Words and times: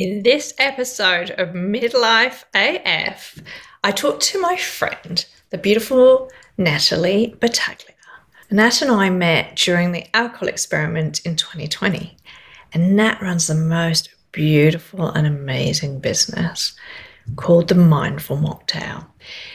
In 0.00 0.22
this 0.22 0.54
episode 0.56 1.32
of 1.32 1.50
Midlife 1.50 2.44
AF, 2.54 3.38
I 3.84 3.90
talked 3.90 4.22
to 4.22 4.40
my 4.40 4.56
friend, 4.56 5.22
the 5.50 5.58
beautiful 5.58 6.30
Natalie 6.56 7.36
Battaglia. 7.38 7.94
Nat 8.50 8.80
and 8.80 8.90
I 8.90 9.10
met 9.10 9.56
during 9.56 9.92
the 9.92 10.06
alcohol 10.16 10.48
experiment 10.48 11.20
in 11.26 11.36
2020, 11.36 12.16
and 12.72 12.96
Nat 12.96 13.20
runs 13.20 13.46
the 13.46 13.54
most 13.54 14.08
beautiful 14.32 15.10
and 15.10 15.26
amazing 15.26 16.00
business 16.00 16.72
called 17.36 17.68
the 17.68 17.74
Mindful 17.74 18.38
Mocktail. 18.38 19.04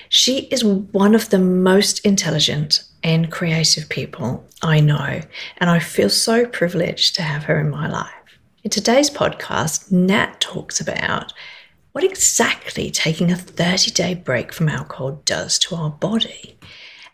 She 0.09 0.41
is 0.51 0.63
one 0.63 1.15
of 1.15 1.31
the 1.31 1.39
most 1.39 2.05
intelligent 2.05 2.83
and 3.03 3.31
creative 3.31 3.89
people 3.89 4.45
I 4.61 4.79
know, 4.79 5.21
and 5.57 5.71
I 5.71 5.79
feel 5.79 6.11
so 6.11 6.45
privileged 6.45 7.15
to 7.15 7.23
have 7.23 7.45
her 7.45 7.59
in 7.59 7.71
my 7.71 7.89
life. 7.89 8.11
In 8.65 8.71
today's 8.71 9.11
podcast, 9.11 9.91
Nat 9.91 10.41
talks 10.41 10.81
about 10.81 11.31
what 11.91 12.03
exactly 12.03 12.89
taking 12.89 13.31
a 13.31 13.35
30 13.35 13.91
day 13.91 14.15
break 14.15 14.51
from 14.51 14.69
alcohol 14.69 15.21
does 15.23 15.59
to 15.59 15.75
our 15.75 15.91
body, 15.91 16.57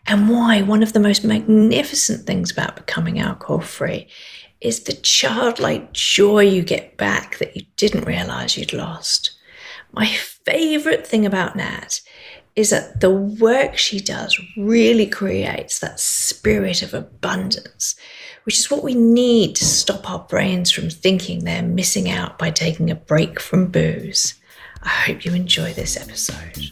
and 0.06 0.30
why 0.30 0.62
one 0.62 0.82
of 0.82 0.94
the 0.94 0.98
most 0.98 1.24
magnificent 1.24 2.26
things 2.26 2.50
about 2.50 2.76
becoming 2.76 3.20
alcohol 3.20 3.60
free 3.60 4.08
is 4.62 4.84
the 4.84 4.94
childlike 4.94 5.92
joy 5.92 6.40
you 6.40 6.62
get 6.62 6.96
back 6.96 7.36
that 7.36 7.54
you 7.54 7.66
didn't 7.76 8.06
realize 8.06 8.56
you'd 8.56 8.72
lost. 8.72 9.32
My 9.92 10.06
favorite 10.06 11.06
thing 11.06 11.26
about 11.26 11.54
Nat 11.54 12.00
is 12.56 12.70
that 12.70 13.00
the 13.00 13.10
work 13.10 13.76
she 13.76 14.00
does 14.00 14.40
really 14.56 15.06
creates 15.06 15.80
that 15.80 16.00
spirit 16.00 16.80
of 16.80 16.94
abundance 16.94 17.94
which 18.44 18.58
is 18.58 18.70
what 18.70 18.82
we 18.82 18.94
need 18.94 19.54
to 19.56 19.64
stop 19.64 20.10
our 20.10 20.20
brains 20.20 20.70
from 20.70 20.90
thinking 20.90 21.44
they're 21.44 21.62
missing 21.62 22.10
out 22.10 22.38
by 22.38 22.50
taking 22.50 22.90
a 22.90 22.94
break 22.94 23.38
from 23.40 23.68
booze. 23.68 24.34
I 24.82 24.88
hope 24.88 25.24
you 25.24 25.32
enjoy 25.32 25.72
this 25.72 25.96
episode. 25.96 26.70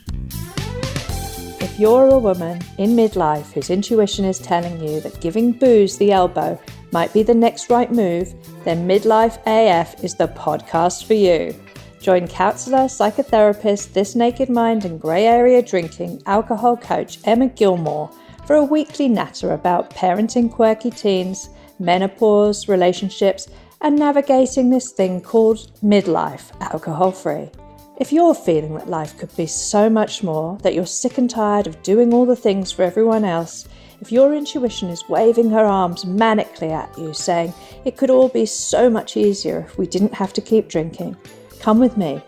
If 1.63 1.79
you're 1.79 2.09
a 2.09 2.19
woman 2.19 2.61
in 2.79 2.91
midlife 2.91 3.53
whose 3.53 3.71
intuition 3.71 4.25
is 4.25 4.39
telling 4.39 4.81
you 4.85 5.01
that 5.01 5.21
giving 5.21 5.53
booze 5.53 5.97
the 5.97 6.13
elbow 6.13 6.61
might 6.93 7.13
be 7.13 7.23
the 7.23 7.35
next 7.35 7.71
right 7.71 7.93
move, 7.93 8.35
then 8.65 8.89
Midlife 8.89 9.39
AF 9.47 10.03
is 10.03 10.15
the 10.15 10.29
podcast 10.29 11.05
for 11.05 11.15
you. 11.15 11.55
Join 12.01 12.27
counsellor, 12.27 12.87
psychotherapist, 12.87 13.93
This 13.93 14.15
Naked 14.15 14.49
Mind, 14.49 14.85
and 14.85 15.01
grey 15.01 15.27
area 15.27 15.63
drinking 15.63 16.23
alcohol 16.27 16.77
coach 16.77 17.19
Emma 17.25 17.49
Gilmore 17.49 18.11
for 18.47 18.57
a 18.57 18.65
weekly 18.65 19.07
natter 19.07 19.53
about 19.53 19.91
parenting 19.91 20.51
quirky 20.51 20.91
teens 20.91 21.51
menopause, 21.81 22.69
relationships, 22.69 23.49
and 23.81 23.99
navigating 23.99 24.71
this 24.71 24.93
thing 24.93 25.21
called 25.21 25.71
midlife 25.83 26.53
alcohol 26.61 27.11
free. 27.11 27.49
If 27.97 28.13
you're 28.13 28.35
feeling 28.35 28.75
that 28.77 28.89
life 28.89 29.19
could 29.19 29.35
be 29.37 29.47
so 29.47 29.91
much 29.91 30.23
more, 30.23 30.57
that 30.63 30.75
you're 30.75 30.87
sick 30.87 31.19
and 31.19 31.29
tired 31.29 31.67
of 31.67 31.83
doing 31.83 32.15
all 32.15 32.25
the 32.25 32.37
things 32.37 32.73
for 32.73 32.83
everyone 32.83 33.25
else, 33.25 33.69
if 34.01 34.11
your 34.11 34.35
intuition 34.35 34.89
is 34.89 35.09
waving 35.09 35.51
her 35.51 35.67
arms 35.67 36.05
manically 36.05 36.71
at 36.71 36.97
you, 36.99 37.13
saying 37.13 37.53
it 37.85 37.99
could 37.99 38.09
all 38.09 38.29
be 38.29 38.47
so 38.47 38.89
much 38.89 39.17
easier 39.17 39.67
if 39.69 39.77
we 39.77 39.87
didn't 39.87 40.15
have 40.15 40.33
to 40.33 40.41
keep 40.41 40.69
drinking, 40.69 41.17
come 41.59 41.79
with 41.79 41.99
me. 41.99 42.23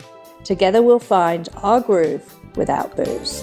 Together 0.44 0.82
we'll 0.82 0.98
find 0.98 1.48
our 1.62 1.80
groove 1.80 2.34
without 2.56 2.94
booze. 2.94 3.42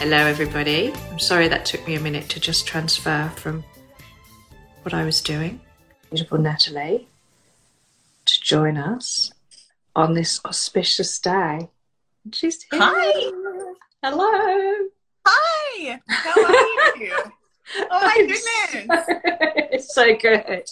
Hello, 0.00 0.16
everybody. 0.16 0.94
I'm 1.10 1.18
sorry 1.18 1.46
that 1.48 1.66
took 1.66 1.86
me 1.86 1.94
a 1.94 2.00
minute 2.00 2.26
to 2.30 2.40
just 2.40 2.66
transfer 2.66 3.30
from 3.36 3.62
what 4.80 4.94
I 4.94 5.04
was 5.04 5.20
doing. 5.20 5.60
Beautiful 6.08 6.38
Natalie 6.38 7.06
to 8.24 8.40
join 8.40 8.78
us 8.78 9.30
on 9.94 10.14
this 10.14 10.40
auspicious 10.46 11.18
day. 11.18 11.68
She's 12.32 12.62
here. 12.62 12.80
Hi. 12.82 13.72
Hello. 14.02 14.88
Hi. 15.26 16.00
How 16.08 16.44
are 16.46 16.96
you? 16.96 17.14
Oh 17.90 18.00
my 18.02 18.16
goodness. 18.16 19.06
it's 19.70 19.94
so 19.94 20.16
good. 20.16 20.64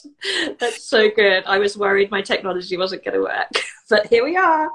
That's 0.58 0.84
so 0.88 1.10
good. 1.10 1.44
I 1.44 1.58
was 1.58 1.76
worried 1.76 2.10
my 2.10 2.22
technology 2.22 2.78
wasn't 2.78 3.04
going 3.04 3.14
to 3.14 3.20
work, 3.20 3.50
but 3.90 4.06
here 4.06 4.24
we 4.24 4.38
are. 4.38 4.70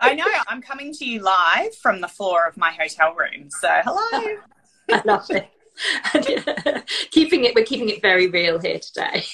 I 0.00 0.14
know. 0.14 0.24
I'm 0.46 0.62
coming 0.62 0.92
to 0.94 1.04
you 1.04 1.20
live 1.22 1.74
from 1.74 2.00
the 2.00 2.08
floor 2.08 2.46
of 2.46 2.56
my 2.56 2.70
hotel 2.72 3.14
room. 3.14 3.50
So, 3.50 3.68
hello. 3.84 4.36
I 4.90 5.02
love 5.04 5.30
it. 5.30 5.48
keeping 7.10 7.44
it, 7.44 7.54
we're 7.54 7.64
keeping 7.64 7.88
it 7.88 8.02
very 8.02 8.28
real 8.28 8.58
here 8.58 8.78
today. 8.78 9.24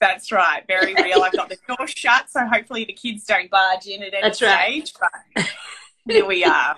That's 0.00 0.32
right, 0.32 0.64
very 0.66 0.94
real. 0.94 1.22
I've 1.22 1.32
got 1.32 1.48
the 1.48 1.58
door 1.68 1.86
shut, 1.86 2.30
so 2.30 2.46
hopefully 2.46 2.84
the 2.84 2.92
kids 2.92 3.24
don't 3.24 3.50
barge 3.50 3.86
in 3.86 4.02
at 4.02 4.14
any 4.14 4.22
That's 4.22 4.38
stage. 4.38 4.94
Right. 5.00 5.14
But 5.34 5.48
here 6.06 6.26
we 6.26 6.44
are. 6.44 6.76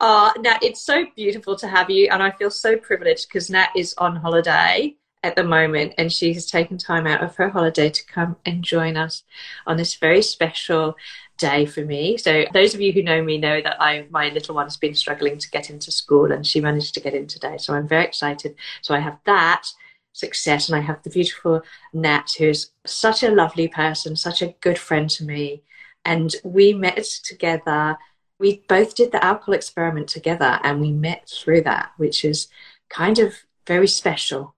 Uh, 0.00 0.32
Nat, 0.40 0.58
it's 0.62 0.82
so 0.82 1.06
beautiful 1.14 1.54
to 1.56 1.68
have 1.68 1.90
you, 1.90 2.08
and 2.10 2.22
I 2.22 2.32
feel 2.32 2.50
so 2.50 2.76
privileged 2.76 3.28
because 3.28 3.50
Nat 3.50 3.68
is 3.76 3.94
on 3.98 4.16
holiday 4.16 4.96
at 5.22 5.36
the 5.36 5.44
moment, 5.44 5.94
and 5.96 6.12
she 6.12 6.34
has 6.34 6.50
taken 6.50 6.76
time 6.76 7.06
out 7.06 7.22
of 7.22 7.36
her 7.36 7.50
holiday 7.50 7.88
to 7.88 8.06
come 8.06 8.36
and 8.44 8.64
join 8.64 8.96
us 8.96 9.22
on 9.66 9.76
this 9.76 9.94
very 9.94 10.20
special 10.20 10.96
day 11.38 11.66
for 11.66 11.84
me. 11.84 12.16
So 12.16 12.44
those 12.52 12.74
of 12.74 12.80
you 12.80 12.92
who 12.92 13.02
know 13.02 13.22
me 13.22 13.38
know 13.38 13.60
that 13.60 13.80
I 13.80 14.06
my 14.10 14.28
little 14.28 14.54
one's 14.54 14.76
been 14.76 14.94
struggling 14.94 15.38
to 15.38 15.50
get 15.50 15.70
into 15.70 15.90
school 15.90 16.32
and 16.32 16.46
she 16.46 16.60
managed 16.60 16.94
to 16.94 17.00
get 17.00 17.14
in 17.14 17.26
today. 17.26 17.56
So 17.58 17.74
I'm 17.74 17.88
very 17.88 18.04
excited. 18.04 18.54
So 18.82 18.94
I 18.94 19.00
have 19.00 19.18
that 19.24 19.66
success 20.12 20.68
and 20.68 20.76
I 20.76 20.80
have 20.80 21.02
the 21.02 21.10
beautiful 21.10 21.62
Nat 21.92 22.30
who's 22.38 22.70
such 22.86 23.22
a 23.22 23.30
lovely 23.30 23.68
person, 23.68 24.16
such 24.16 24.42
a 24.42 24.54
good 24.60 24.78
friend 24.78 25.10
to 25.10 25.24
me. 25.24 25.62
And 26.04 26.34
we 26.44 26.72
met 26.72 27.04
together. 27.24 27.98
We 28.38 28.64
both 28.68 28.94
did 28.94 29.10
the 29.10 29.24
alcohol 29.24 29.54
experiment 29.54 30.08
together 30.08 30.60
and 30.62 30.80
we 30.80 30.92
met 30.92 31.28
through 31.28 31.62
that, 31.62 31.92
which 31.96 32.24
is 32.24 32.48
kind 32.88 33.18
of 33.18 33.34
very 33.66 33.88
special. 33.88 34.54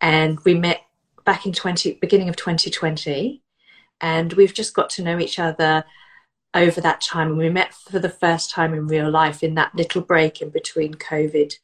And 0.00 0.40
we 0.40 0.54
met 0.54 0.82
back 1.24 1.46
in 1.46 1.52
20 1.52 1.98
beginning 2.00 2.28
of 2.28 2.36
2020 2.36 3.42
and 4.00 4.32
we've 4.32 4.54
just 4.54 4.74
got 4.74 4.90
to 4.90 5.02
know 5.02 5.18
each 5.18 5.38
other 5.38 5.84
over 6.54 6.80
that 6.80 7.00
time 7.00 7.28
and 7.28 7.38
we 7.38 7.50
met 7.50 7.74
for 7.74 7.98
the 7.98 8.08
first 8.08 8.50
time 8.50 8.72
in 8.72 8.86
real 8.86 9.10
life 9.10 9.42
in 9.42 9.54
that 9.54 9.74
little 9.74 10.00
break 10.00 10.40
in 10.40 10.48
between 10.48 10.94
covid 10.94 11.54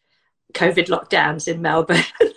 covid 0.52 0.86
lockdowns 0.88 1.48
in 1.48 1.62
melbourne. 1.62 2.04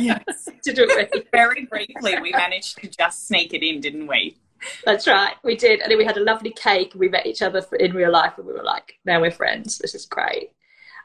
Yes. 0.00 0.48
Very 1.32 1.66
briefly 1.66 2.18
we 2.20 2.32
managed 2.32 2.78
to 2.78 2.88
just 2.88 3.28
sneak 3.28 3.54
it 3.54 3.62
in 3.62 3.80
didn't 3.80 4.08
we? 4.08 4.36
That's 4.84 5.06
right 5.06 5.34
we 5.44 5.56
did. 5.56 5.80
And 5.80 5.90
then 5.90 5.98
we 5.98 6.04
had 6.04 6.16
a 6.16 6.24
lovely 6.24 6.50
cake 6.50 6.92
and 6.92 7.00
we 7.00 7.08
met 7.08 7.26
each 7.26 7.42
other 7.42 7.64
in 7.78 7.92
real 7.92 8.10
life 8.10 8.32
and 8.36 8.46
we 8.46 8.52
were 8.52 8.64
like 8.64 8.98
now 9.04 9.20
we're 9.20 9.30
friends 9.30 9.78
this 9.78 9.94
is 9.94 10.04
great. 10.04 10.50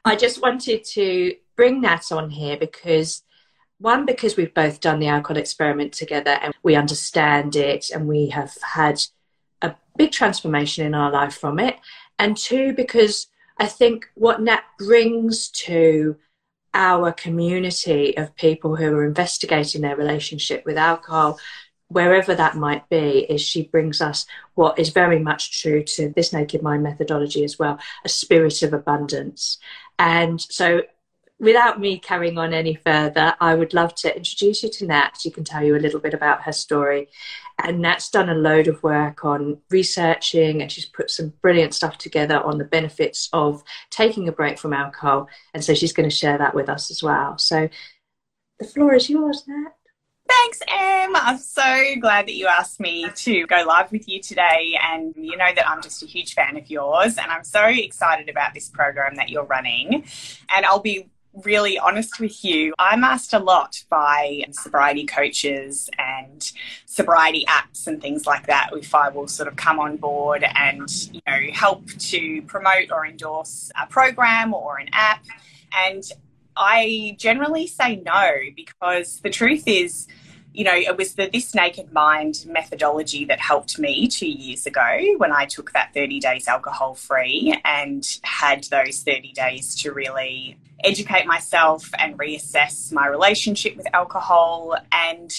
I 0.05 0.15
just 0.15 0.41
wanted 0.41 0.83
to 0.85 1.35
bring 1.55 1.81
that 1.81 2.11
on 2.11 2.29
here 2.29 2.57
because 2.57 3.21
one 3.79 4.05
because 4.05 4.35
we've 4.35 4.53
both 4.53 4.79
done 4.79 4.99
the 4.99 5.07
alcohol 5.07 5.37
experiment 5.37 5.93
together 5.93 6.37
and 6.41 6.53
we 6.63 6.75
understand 6.75 7.55
it 7.55 7.89
and 7.91 8.07
we 8.07 8.27
have 8.27 8.57
had 8.61 9.01
big 9.99 10.11
transformation 10.11 10.85
in 10.85 10.95
our 10.95 11.11
life 11.11 11.35
from 11.35 11.59
it. 11.59 11.75
And 12.17 12.35
two, 12.35 12.73
because 12.73 13.27
I 13.59 13.67
think 13.67 14.09
what 14.15 14.41
Nat 14.41 14.63
brings 14.79 15.49
to 15.49 16.15
our 16.73 17.11
community 17.11 18.15
of 18.15 18.35
people 18.35 18.77
who 18.77 18.95
are 18.95 19.05
investigating 19.05 19.81
their 19.81 19.97
relationship 19.97 20.63
with 20.65 20.77
alcohol, 20.77 21.37
wherever 21.89 22.33
that 22.33 22.55
might 22.55 22.87
be, 22.87 23.25
is 23.29 23.41
she 23.41 23.63
brings 23.63 23.99
us 23.99 24.25
what 24.55 24.79
is 24.79 24.89
very 24.89 25.19
much 25.19 25.61
true 25.61 25.83
to 25.83 26.13
this 26.15 26.31
Naked 26.31 26.63
Mind 26.63 26.81
methodology 26.81 27.43
as 27.43 27.59
well 27.59 27.77
a 28.05 28.09
spirit 28.09 28.63
of 28.63 28.71
abundance. 28.71 29.57
And 29.97 30.39
so, 30.39 30.83
without 31.39 31.79
me 31.79 31.97
carrying 31.97 32.37
on 32.37 32.53
any 32.53 32.75
further, 32.75 33.35
I 33.39 33.55
would 33.55 33.73
love 33.73 33.95
to 33.95 34.15
introduce 34.15 34.63
you 34.63 34.69
to 34.69 34.85
Nat. 34.85 35.11
She 35.19 35.31
can 35.31 35.43
tell 35.43 35.63
you 35.63 35.75
a 35.75 35.79
little 35.79 35.99
bit 35.99 36.13
about 36.13 36.43
her 36.43 36.51
story 36.51 37.07
and 37.63 37.79
Nat's 37.79 38.09
done 38.09 38.29
a 38.29 38.35
load 38.35 38.67
of 38.67 38.81
work 38.83 39.25
on 39.25 39.57
researching 39.69 40.61
and 40.61 40.71
she's 40.71 40.85
put 40.85 41.11
some 41.11 41.33
brilliant 41.41 41.73
stuff 41.73 41.97
together 41.97 42.39
on 42.39 42.57
the 42.57 42.63
benefits 42.63 43.29
of 43.33 43.63
taking 43.89 44.27
a 44.27 44.31
break 44.31 44.57
from 44.57 44.73
alcohol. 44.73 45.27
And 45.53 45.63
so 45.63 45.73
she's 45.73 45.93
going 45.93 46.09
to 46.09 46.15
share 46.15 46.37
that 46.37 46.55
with 46.55 46.69
us 46.69 46.89
as 46.89 47.03
well. 47.03 47.37
So 47.37 47.69
the 48.59 48.65
floor 48.65 48.93
is 48.93 49.09
yours, 49.09 49.43
Nat. 49.47 49.73
Thanks, 50.27 50.61
Em. 50.67 51.15
I'm 51.15 51.39
so 51.39 51.95
glad 51.99 52.27
that 52.27 52.35
you 52.35 52.45
asked 52.45 52.79
me 52.79 53.09
to 53.09 53.47
go 53.47 53.63
live 53.67 53.91
with 53.91 54.07
you 54.07 54.21
today. 54.21 54.77
And 54.81 55.13
you 55.17 55.35
know 55.35 55.51
that 55.55 55.67
I'm 55.67 55.81
just 55.81 56.03
a 56.03 56.05
huge 56.05 56.35
fan 56.35 56.55
of 56.55 56.69
yours. 56.69 57.17
And 57.17 57.31
I'm 57.31 57.43
so 57.43 57.65
excited 57.65 58.29
about 58.29 58.53
this 58.53 58.69
program 58.69 59.15
that 59.15 59.29
you're 59.29 59.45
running. 59.45 60.05
And 60.55 60.65
I'll 60.65 60.81
be 60.81 61.09
really 61.43 61.77
honest 61.77 62.19
with 62.19 62.43
you, 62.43 62.73
I'm 62.79 63.03
asked 63.03 63.33
a 63.33 63.39
lot 63.39 63.83
by 63.89 64.45
sobriety 64.51 65.05
coaches 65.05 65.89
and 65.97 66.51
sobriety 66.85 67.45
apps 67.47 67.87
and 67.87 68.01
things 68.01 68.25
like 68.25 68.47
that 68.47 68.69
if 68.73 68.93
I 68.93 69.09
will 69.09 69.27
sort 69.27 69.47
of 69.47 69.55
come 69.55 69.79
on 69.79 69.97
board 69.97 70.43
and 70.55 70.89
you 71.13 71.21
know 71.27 71.39
help 71.53 71.87
to 71.87 72.41
promote 72.43 72.91
or 72.91 73.05
endorse 73.05 73.71
a 73.81 73.87
program 73.87 74.53
or 74.53 74.77
an 74.77 74.89
app. 74.93 75.23
And 75.75 76.03
I 76.55 77.15
generally 77.19 77.67
say 77.67 77.97
no 77.97 78.31
because 78.55 79.19
the 79.21 79.29
truth 79.29 79.63
is 79.65 80.07
you 80.53 80.63
know, 80.63 80.75
it 80.75 80.97
was 80.97 81.13
the 81.13 81.29
This 81.31 81.53
Naked 81.53 81.93
Mind 81.93 82.45
methodology 82.47 83.23
that 83.25 83.39
helped 83.39 83.77
me 83.77 84.07
two 84.07 84.27
years 84.27 84.65
ago 84.65 84.99
when 85.17 85.31
I 85.31 85.45
took 85.45 85.71
that 85.73 85.93
30 85.93 86.19
days 86.19 86.47
alcohol 86.47 86.95
free 86.95 87.57
and 87.63 88.05
had 88.23 88.63
those 88.65 89.01
30 89.01 89.31
days 89.33 89.75
to 89.81 89.93
really 89.93 90.57
educate 90.83 91.25
myself 91.25 91.89
and 91.97 92.17
reassess 92.17 92.91
my 92.91 93.07
relationship 93.07 93.75
with 93.75 93.87
alcohol. 93.93 94.75
And 94.91 95.31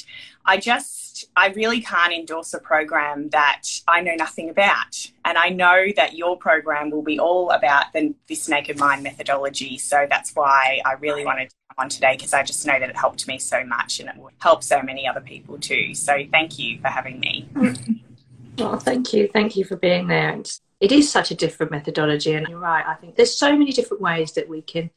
I 0.44 0.56
just, 0.58 1.26
I 1.36 1.48
really 1.48 1.80
can't 1.80 2.12
endorse 2.12 2.54
a 2.54 2.58
program 2.58 3.30
that 3.30 3.62
I 3.86 4.00
know 4.00 4.14
nothing 4.14 4.50
about. 4.50 5.10
And 5.24 5.38
I 5.38 5.50
know 5.50 5.86
that 5.96 6.14
your 6.14 6.36
program 6.36 6.90
will 6.90 7.02
be 7.02 7.18
all 7.18 7.50
about 7.50 7.92
the, 7.92 8.14
this 8.28 8.48
naked 8.48 8.78
mind 8.78 9.02
methodology. 9.02 9.78
So 9.78 10.06
that's 10.08 10.34
why 10.34 10.80
I 10.84 10.94
really 10.94 11.24
wanted 11.24 11.50
to 11.50 11.56
come 11.68 11.84
on 11.84 11.88
today 11.88 12.16
because 12.16 12.32
I 12.32 12.42
just 12.42 12.66
know 12.66 12.78
that 12.78 12.88
it 12.88 12.96
helped 12.96 13.26
me 13.26 13.38
so 13.38 13.64
much 13.64 14.00
and 14.00 14.08
it 14.08 14.16
will 14.16 14.30
help 14.38 14.62
so 14.62 14.82
many 14.82 15.06
other 15.06 15.20
people 15.20 15.58
too. 15.58 15.94
So 15.94 16.18
thank 16.30 16.58
you 16.58 16.80
for 16.80 16.88
having 16.88 17.20
me. 17.20 17.48
Well, 17.54 17.74
oh, 18.58 18.76
thank 18.76 19.12
you. 19.12 19.28
Thank 19.28 19.56
you 19.56 19.64
for 19.64 19.76
being 19.76 20.06
there. 20.06 20.42
It 20.80 20.92
is 20.92 21.12
such 21.12 21.30
a 21.30 21.34
different 21.34 21.70
methodology. 21.70 22.32
And 22.32 22.48
you're 22.48 22.58
right. 22.58 22.84
I 22.86 22.94
think 22.94 23.16
there's 23.16 23.36
so 23.36 23.52
many 23.56 23.72
different 23.72 24.00
ways 24.02 24.32
that 24.32 24.48
we 24.48 24.62
can 24.62 24.90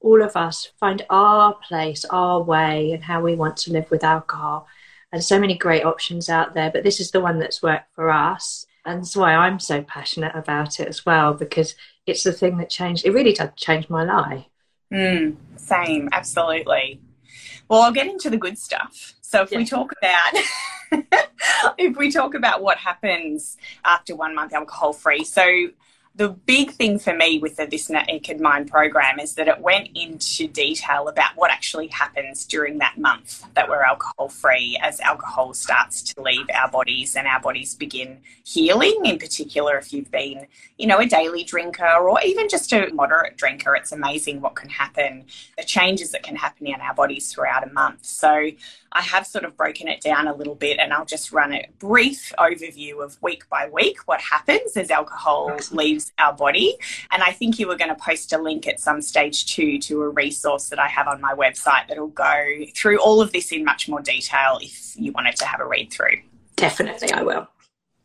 all 0.00 0.22
of 0.22 0.36
us 0.36 0.70
find 0.78 1.04
our 1.10 1.54
place, 1.54 2.04
our 2.06 2.42
way, 2.42 2.92
and 2.92 3.04
how 3.04 3.20
we 3.20 3.34
want 3.34 3.56
to 3.58 3.72
live 3.72 3.90
with 3.90 4.04
alcohol. 4.04 4.66
And 5.12 5.22
so 5.22 5.38
many 5.38 5.56
great 5.56 5.84
options 5.84 6.28
out 6.28 6.54
there, 6.54 6.70
but 6.70 6.84
this 6.84 7.00
is 7.00 7.10
the 7.10 7.20
one 7.20 7.38
that's 7.38 7.62
worked 7.62 7.94
for 7.94 8.10
us. 8.10 8.66
And 8.84 9.00
that's 9.00 9.16
why 9.16 9.34
I'm 9.34 9.58
so 9.58 9.82
passionate 9.82 10.34
about 10.34 10.80
it 10.80 10.88
as 10.88 11.04
well, 11.04 11.34
because 11.34 11.74
it's 12.06 12.22
the 12.22 12.32
thing 12.32 12.58
that 12.58 12.70
changed, 12.70 13.04
it 13.04 13.12
really 13.12 13.32
did 13.32 13.56
change 13.56 13.90
my 13.90 14.04
life. 14.04 14.44
Mm, 14.92 15.36
same, 15.56 16.08
absolutely. 16.12 17.00
Well, 17.68 17.82
I'll 17.82 17.92
get 17.92 18.06
into 18.06 18.30
the 18.30 18.36
good 18.36 18.58
stuff. 18.58 19.14
So 19.20 19.42
if 19.42 19.52
yeah. 19.52 19.58
we 19.58 19.64
talk 19.64 19.92
about 20.00 20.42
if 21.78 21.96
we 21.96 22.10
talk 22.10 22.34
about 22.34 22.62
what 22.62 22.78
happens 22.78 23.56
after 23.84 24.16
one 24.16 24.34
month 24.34 24.52
alcohol 24.52 24.92
free, 24.92 25.24
so 25.24 25.68
the 26.20 26.28
big 26.28 26.72
thing 26.72 26.98
for 26.98 27.14
me 27.14 27.38
with 27.38 27.56
the 27.56 27.64
This 27.64 27.88
Naked 27.88 28.42
Mind 28.42 28.70
program 28.70 29.18
is 29.18 29.36
that 29.36 29.48
it 29.48 29.58
went 29.58 29.88
into 29.94 30.46
detail 30.46 31.08
about 31.08 31.34
what 31.34 31.50
actually 31.50 31.86
happens 31.86 32.44
during 32.44 32.76
that 32.76 32.98
month 32.98 33.42
that 33.54 33.70
we're 33.70 33.80
alcohol 33.80 34.28
free 34.28 34.78
as 34.82 35.00
alcohol 35.00 35.54
starts 35.54 36.02
to 36.02 36.20
leave 36.20 36.44
our 36.52 36.70
bodies 36.70 37.16
and 37.16 37.26
our 37.26 37.40
bodies 37.40 37.74
begin 37.74 38.18
healing. 38.44 39.00
In 39.06 39.18
particular, 39.18 39.78
if 39.78 39.94
you've 39.94 40.10
been, 40.10 40.46
you 40.76 40.86
know, 40.86 40.98
a 40.98 41.06
daily 41.06 41.42
drinker 41.42 41.88
or 41.90 42.20
even 42.22 42.50
just 42.50 42.70
a 42.74 42.92
moderate 42.92 43.38
drinker, 43.38 43.74
it's 43.74 43.90
amazing 43.90 44.42
what 44.42 44.56
can 44.56 44.68
happen, 44.68 45.24
the 45.56 45.64
changes 45.64 46.10
that 46.10 46.22
can 46.22 46.36
happen 46.36 46.66
in 46.66 46.82
our 46.82 46.92
bodies 46.92 47.32
throughout 47.32 47.66
a 47.66 47.72
month. 47.72 48.04
So 48.04 48.50
I 48.92 49.02
have 49.02 49.26
sort 49.26 49.44
of 49.44 49.56
broken 49.56 49.88
it 49.88 50.00
down 50.00 50.26
a 50.26 50.34
little 50.34 50.54
bit 50.54 50.78
and 50.78 50.92
I'll 50.92 51.04
just 51.04 51.32
run 51.32 51.52
a 51.52 51.68
brief 51.78 52.32
overview 52.38 53.04
of 53.04 53.20
week 53.22 53.48
by 53.48 53.68
week 53.68 53.98
what 54.06 54.20
happens 54.20 54.76
as 54.76 54.90
alcohol 54.90 55.56
leaves 55.70 56.12
our 56.18 56.32
body. 56.32 56.76
And 57.10 57.22
I 57.22 57.32
think 57.32 57.58
you 57.58 57.68
were 57.68 57.76
going 57.76 57.94
to 57.94 58.02
post 58.02 58.32
a 58.32 58.38
link 58.38 58.66
at 58.66 58.80
some 58.80 59.00
stage 59.00 59.46
too 59.46 59.78
to 59.78 60.02
a 60.02 60.08
resource 60.08 60.68
that 60.70 60.78
I 60.78 60.88
have 60.88 61.06
on 61.06 61.20
my 61.20 61.34
website 61.34 61.88
that'll 61.88 62.08
go 62.08 62.64
through 62.74 62.98
all 62.98 63.20
of 63.20 63.32
this 63.32 63.52
in 63.52 63.64
much 63.64 63.88
more 63.88 64.00
detail 64.00 64.58
if 64.60 64.94
you 64.96 65.12
wanted 65.12 65.36
to 65.36 65.44
have 65.44 65.60
a 65.60 65.66
read 65.66 65.92
through. 65.92 66.16
Definitely, 66.56 67.12
I 67.12 67.22
will. 67.22 67.48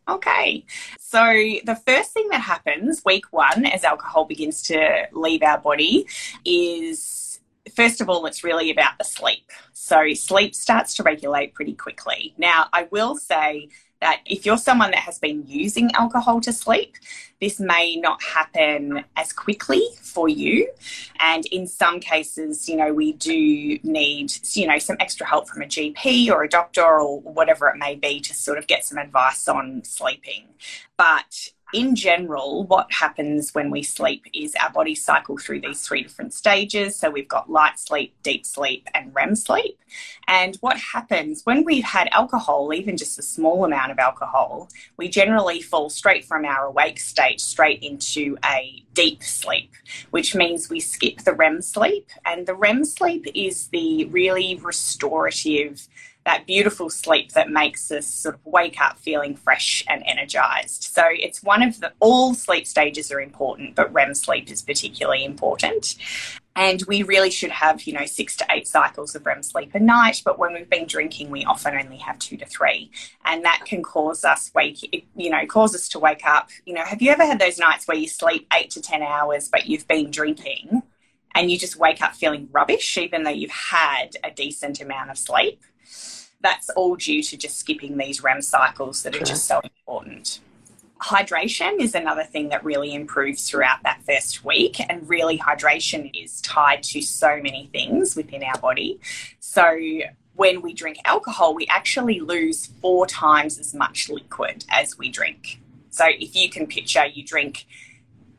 Okay. 0.08 0.66
So 1.00 1.20
the 1.64 1.82
first 1.88 2.12
thing 2.12 2.28
that 2.30 2.42
happens 2.42 3.02
week 3.04 3.26
one 3.32 3.66
as 3.66 3.84
alcohol 3.84 4.26
begins 4.26 4.62
to 4.64 5.08
leave 5.14 5.42
our 5.42 5.58
body 5.58 6.06
is 6.46 7.25
first 7.74 8.02
of 8.02 8.10
all, 8.10 8.26
it's 8.26 8.44
really 8.44 8.72
about 8.72 8.98
the 8.98 9.06
sleep. 9.06 9.50
So 9.74 10.14
sleep 10.14 10.56
starts 10.56 10.94
to 10.96 11.04
regulate 11.04 11.54
pretty 11.54 11.74
quickly. 11.74 12.34
Now, 12.38 12.68
I 12.74 12.88
will 12.92 13.18
say 13.18 13.70
that 14.02 14.22
if 14.26 14.46
you're 14.46 14.58
someone 14.58 14.92
that 14.92 15.00
has 15.00 15.20
been 15.20 15.44
using 15.48 15.90
alcohol 15.96 16.42
to 16.42 16.52
sleep, 16.52 16.96
this 17.40 17.60
may 17.60 17.96
not 17.96 18.22
happen 18.22 19.04
as 19.16 19.32
quickly 19.34 19.82
for 20.02 20.28
you. 20.28 20.70
And 21.20 21.46
in 21.48 21.66
some 21.66 22.00
cases, 22.00 22.68
you 22.68 22.76
know, 22.76 22.94
we 22.94 23.14
do 23.14 23.80
need, 23.84 24.34
you 24.54 24.68
know, 24.68 24.80
some 24.80 24.98
extra 25.00 25.26
help 25.26 25.48
from 25.48 25.62
a 25.62 25.66
GP 25.66 26.30
or 26.30 26.44
a 26.44 26.50
doctor 26.50 26.84
or 26.84 27.20
whatever 27.22 27.68
it 27.68 27.78
may 27.78 27.96
be 27.96 28.20
to 28.22 28.34
sort 28.34 28.58
of 28.58 28.68
get 28.68 28.86
some 28.86 28.98
advice 28.98 29.48
on 29.48 29.84
sleeping. 29.84 30.50
But 30.98 31.50
in 31.76 31.94
general, 31.94 32.64
what 32.64 32.90
happens 32.90 33.54
when 33.54 33.70
we 33.70 33.84
sleep 33.84 34.26
is 34.34 34.56
our 34.56 34.72
bodies 34.72 35.04
cycle 35.04 35.38
through 35.38 35.60
these 35.60 35.86
three 35.86 36.04
different 36.04 36.34
stages. 36.34 36.96
So 36.96 37.10
we've 37.10 37.28
got 37.28 37.50
light 37.50 37.78
sleep, 37.78 38.16
deep 38.24 38.46
sleep, 38.46 38.88
and 38.94 39.14
REM 39.14 39.36
sleep. 39.36 39.78
And 40.26 40.56
what 40.62 40.78
happens 40.78 41.42
when 41.44 41.66
we've 41.66 41.84
had 41.84 42.08
alcohol, 42.14 42.74
even 42.74 42.96
just 42.96 43.20
a 43.20 43.22
small 43.22 43.66
amount 43.66 43.92
of 43.92 44.00
alcohol, 44.00 44.70
we 44.96 45.10
generally 45.10 45.62
fall 45.62 45.90
straight 45.90 46.24
from 46.24 46.46
our 46.46 46.68
awake 46.68 46.98
state 46.98 47.42
straight 47.42 47.84
into 47.84 48.38
a 48.46 48.82
deep 48.94 49.22
sleep, 49.22 49.74
which 50.12 50.34
means 50.34 50.70
we 50.70 50.80
skip 50.80 51.24
the 51.24 51.34
REM 51.34 51.62
sleep. 51.62 52.10
And 52.26 52.48
the 52.48 52.56
REM 52.56 52.86
sleep 52.86 53.28
is 53.36 53.68
the 53.68 54.06
really 54.06 54.56
restorative 54.56 55.90
that 56.26 56.48
beautiful 56.48 56.90
sleep 56.90 57.32
that 57.34 57.52
makes 57.52 57.92
us 57.92 58.08
sort 58.08 58.36
of 58.36 58.42
wake 58.46 58.82
up 58.82 58.98
feeling 58.98 59.36
fresh 59.36 59.84
and 59.88 60.04
energized. 60.08 60.84
So 60.84 61.04
it's 61.08 61.44
one 61.44 61.62
of 61.62 61.80
the 61.80 61.94
all 62.00 62.34
sleep 62.34 62.66
stages 62.66 63.12
are 63.12 63.22
important, 63.22 63.76
but 63.76 63.94
REM 63.94 64.16
sleep 64.16 64.50
is 64.50 64.64
particularly 64.64 65.24
important. 65.24 65.96
And 66.56 66.82
we 66.88 67.04
really 67.04 67.30
should 67.30 67.52
have, 67.52 67.84
you 67.84 67.94
know, 67.94 68.06
six 68.06 68.36
to 68.38 68.46
eight 68.50 68.68
cycles 68.68 69.14
of 69.14 69.26
REM 69.26 69.44
sleep 69.44 69.76
a 69.76 69.80
night. 69.80 70.24
But 70.26 70.40
when 70.40 70.54
we've 70.54 70.70
been 70.70 70.88
drinking, 70.88 71.30
we 71.30 71.46
often 71.46 71.76
only 71.76 71.98
have 71.98 72.18
two 72.18 72.38
to 72.38 72.46
three. 72.46 72.90
And 73.26 73.46
that 73.46 73.62
can 73.66 73.84
cause 73.84 74.24
us 74.24 74.52
wake, 74.56 75.06
you 75.16 75.30
know, 75.30 75.46
cause 75.46 75.76
us 75.76 75.88
to 75.90 76.00
wake 76.00 76.26
up. 76.26 76.50
You 76.66 76.74
know, 76.74 76.84
have 76.86 77.04
you 77.04 77.12
ever 77.12 77.26
had 77.26 77.40
those 77.40 77.60
nights 77.60 77.88
where 77.88 77.98
you 77.98 78.08
sleep 78.08 78.48
eight 78.54 78.72
to 78.72 78.82
10 78.82 79.04
hours, 79.04 79.48
but 79.48 79.68
you've 79.68 79.88
been 79.88 80.10
drinking 80.10 80.82
and 81.36 81.52
you 81.52 81.60
just 81.60 81.76
wake 81.76 82.02
up 82.02 82.16
feeling 82.16 82.48
rubbish, 82.52 82.98
even 82.98 83.24
though 83.24 83.30
you've 83.30 83.52
had 83.52 84.16
a 84.24 84.32
decent 84.32 84.82
amount 84.82 85.12
of 85.12 85.18
sleep? 85.20 85.62
That's 86.42 86.70
all 86.72 86.96
due 86.96 87.24
to 87.24 87.38
just 87.38 87.58
skipping 87.58 87.98
these 87.98 88.24
REM 88.24 88.42
cycles 88.42 89.04
that 89.04 89.16
are 89.16 89.24
just 89.24 89.46
so 89.46 89.62
important. 89.64 90.40
Hydration 91.02 91.80
is 91.80 91.96
another 91.96 92.24
thing 92.24 92.50
that 92.50 92.64
really 92.64 92.94
improves 92.94 93.50
throughout 93.50 93.84
that 93.84 94.02
first 94.06 94.46
week, 94.46 94.78
and 94.90 95.08
really, 95.10 95.38
hydration 95.38 96.10
is 96.14 96.42
tied 96.42 96.84
to 96.84 97.02
so 97.02 97.40
many 97.42 97.70
things 97.72 98.16
within 98.16 98.44
our 98.44 98.58
body. 98.60 99.00
So, 99.40 99.78
when 100.36 100.62
we 100.62 100.74
drink 100.74 100.98
alcohol, 101.06 101.54
we 101.54 101.68
actually 101.68 102.20
lose 102.20 102.68
four 102.82 103.08
times 103.08 103.60
as 103.60 103.74
much 103.74 104.10
liquid 104.10 104.66
as 104.70 104.98
we 104.98 105.10
drink. 105.10 105.60
So, 105.90 106.06
if 106.08 106.36
you 106.36 106.50
can 106.50 106.66
picture 106.66 107.06
you 107.06 107.24
drink 107.24 107.66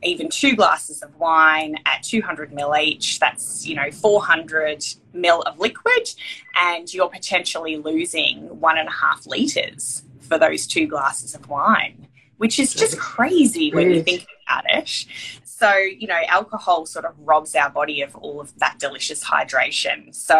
even 0.03 0.29
two 0.29 0.55
glasses 0.55 1.01
of 1.01 1.15
wine 1.17 1.75
at 1.85 2.03
200 2.03 2.53
mil 2.53 2.75
each, 2.75 3.19
that's, 3.19 3.65
you 3.65 3.75
know, 3.75 3.91
400 3.91 4.83
mil 5.13 5.41
of 5.41 5.59
liquid, 5.59 6.09
and 6.55 6.93
you're 6.93 7.09
potentially 7.09 7.77
losing 7.77 8.59
one 8.59 8.77
and 8.77 8.87
a 8.87 8.91
half 8.91 9.25
litres 9.25 10.03
for 10.21 10.37
those 10.37 10.67
two 10.67 10.87
glasses 10.87 11.33
of 11.33 11.49
wine, 11.49 12.07
which 12.37 12.59
is 12.59 12.73
just 12.73 12.97
crazy 12.99 13.71
when 13.71 13.91
you 13.91 14.03
think 14.03 14.27
about 14.47 14.65
it. 14.69 15.05
So, 15.43 15.75
you 15.75 16.05
know, 16.05 16.19
alcohol 16.27 16.85
sort 16.85 17.05
of 17.05 17.15
robs 17.17 17.55
our 17.55 17.71
body 17.71 18.01
of 18.03 18.15
all 18.15 18.39
of 18.39 18.55
that 18.59 18.77
delicious 18.77 19.23
hydration. 19.23 20.13
So, 20.13 20.35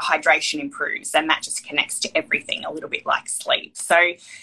hydration 0.00 0.58
improves 0.58 1.14
and 1.14 1.30
that 1.30 1.42
just 1.42 1.64
connects 1.64 2.00
to 2.00 2.16
everything 2.16 2.64
a 2.64 2.72
little 2.72 2.88
bit 2.88 3.06
like 3.06 3.28
sleep. 3.28 3.67
So, 3.88 3.96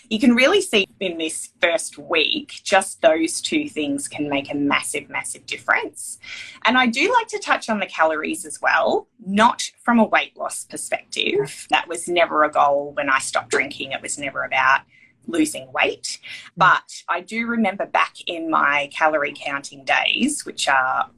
you 0.09 0.19
can 0.19 0.33
really 0.33 0.59
see 0.59 0.87
in 0.99 1.19
this 1.19 1.51
first 1.61 1.99
week, 1.99 2.61
just 2.63 3.01
those 3.01 3.41
two 3.41 3.69
things 3.69 4.07
can 4.07 4.27
make 4.27 4.51
a 4.51 4.55
massive, 4.55 5.07
massive 5.07 5.45
difference. 5.45 6.17
And 6.65 6.79
I 6.79 6.87
do 6.87 7.13
like 7.13 7.27
to 7.27 7.37
touch 7.37 7.69
on 7.69 7.79
the 7.79 7.85
calories 7.85 8.43
as 8.43 8.59
well, 8.59 9.07
not 9.23 9.61
from 9.83 9.99
a 9.99 10.03
weight 10.03 10.35
loss 10.35 10.65
perspective. 10.65 11.67
That 11.69 11.87
was 11.87 12.07
never 12.07 12.43
a 12.43 12.51
goal 12.51 12.93
when 12.93 13.07
I 13.07 13.19
stopped 13.19 13.49
drinking, 13.49 13.91
it 13.91 14.01
was 14.01 14.17
never 14.17 14.43
about 14.43 14.81
losing 15.27 15.71
weight. 15.71 16.19
But 16.57 17.03
I 17.07 17.21
do 17.21 17.45
remember 17.45 17.85
back 17.85 18.15
in 18.25 18.49
my 18.49 18.89
calorie 18.91 19.33
counting 19.35 19.85
days, 19.85 20.43
which 20.43 20.67
are 20.67 21.09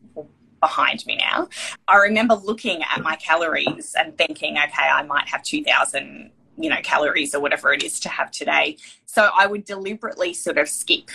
behind 0.60 1.06
me 1.06 1.18
now, 1.18 1.48
I 1.88 1.98
remember 1.98 2.36
looking 2.36 2.82
at 2.84 3.02
my 3.02 3.16
calories 3.16 3.96
and 3.98 4.18
thinking, 4.18 4.58
okay, 4.58 4.90
I 4.92 5.04
might 5.04 5.28
have 5.28 5.44
2,000 5.44 6.32
you 6.58 6.70
know 6.70 6.82
calories 6.84 7.34
or 7.34 7.40
whatever 7.40 7.74
it 7.74 7.84
is 7.84 8.00
to 8.00 8.10
have 8.10 8.32
today 8.32 8.78
so 9.06 9.30
i 9.38 9.46
would 9.46 9.66
deliberately 9.66 10.34
sort 10.34 10.58
of 10.58 10.68
skip 10.68 11.10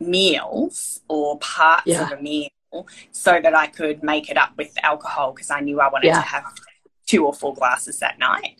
meals 0.00 1.00
or 1.08 1.38
parts 1.38 1.86
yeah. 1.86 2.04
of 2.04 2.18
a 2.18 2.22
meal 2.22 2.48
so 3.12 3.40
that 3.40 3.54
i 3.54 3.66
could 3.66 4.02
make 4.02 4.30
it 4.30 4.36
up 4.36 4.52
with 4.56 4.76
alcohol 4.82 5.32
because 5.32 5.50
i 5.50 5.60
knew 5.60 5.80
i 5.80 5.88
wanted 5.88 6.08
yeah. 6.08 6.20
to 6.20 6.26
have 6.26 6.44
two 7.06 7.24
or 7.26 7.32
four 7.32 7.54
glasses 7.54 7.98
that 7.98 8.18
night 8.18 8.56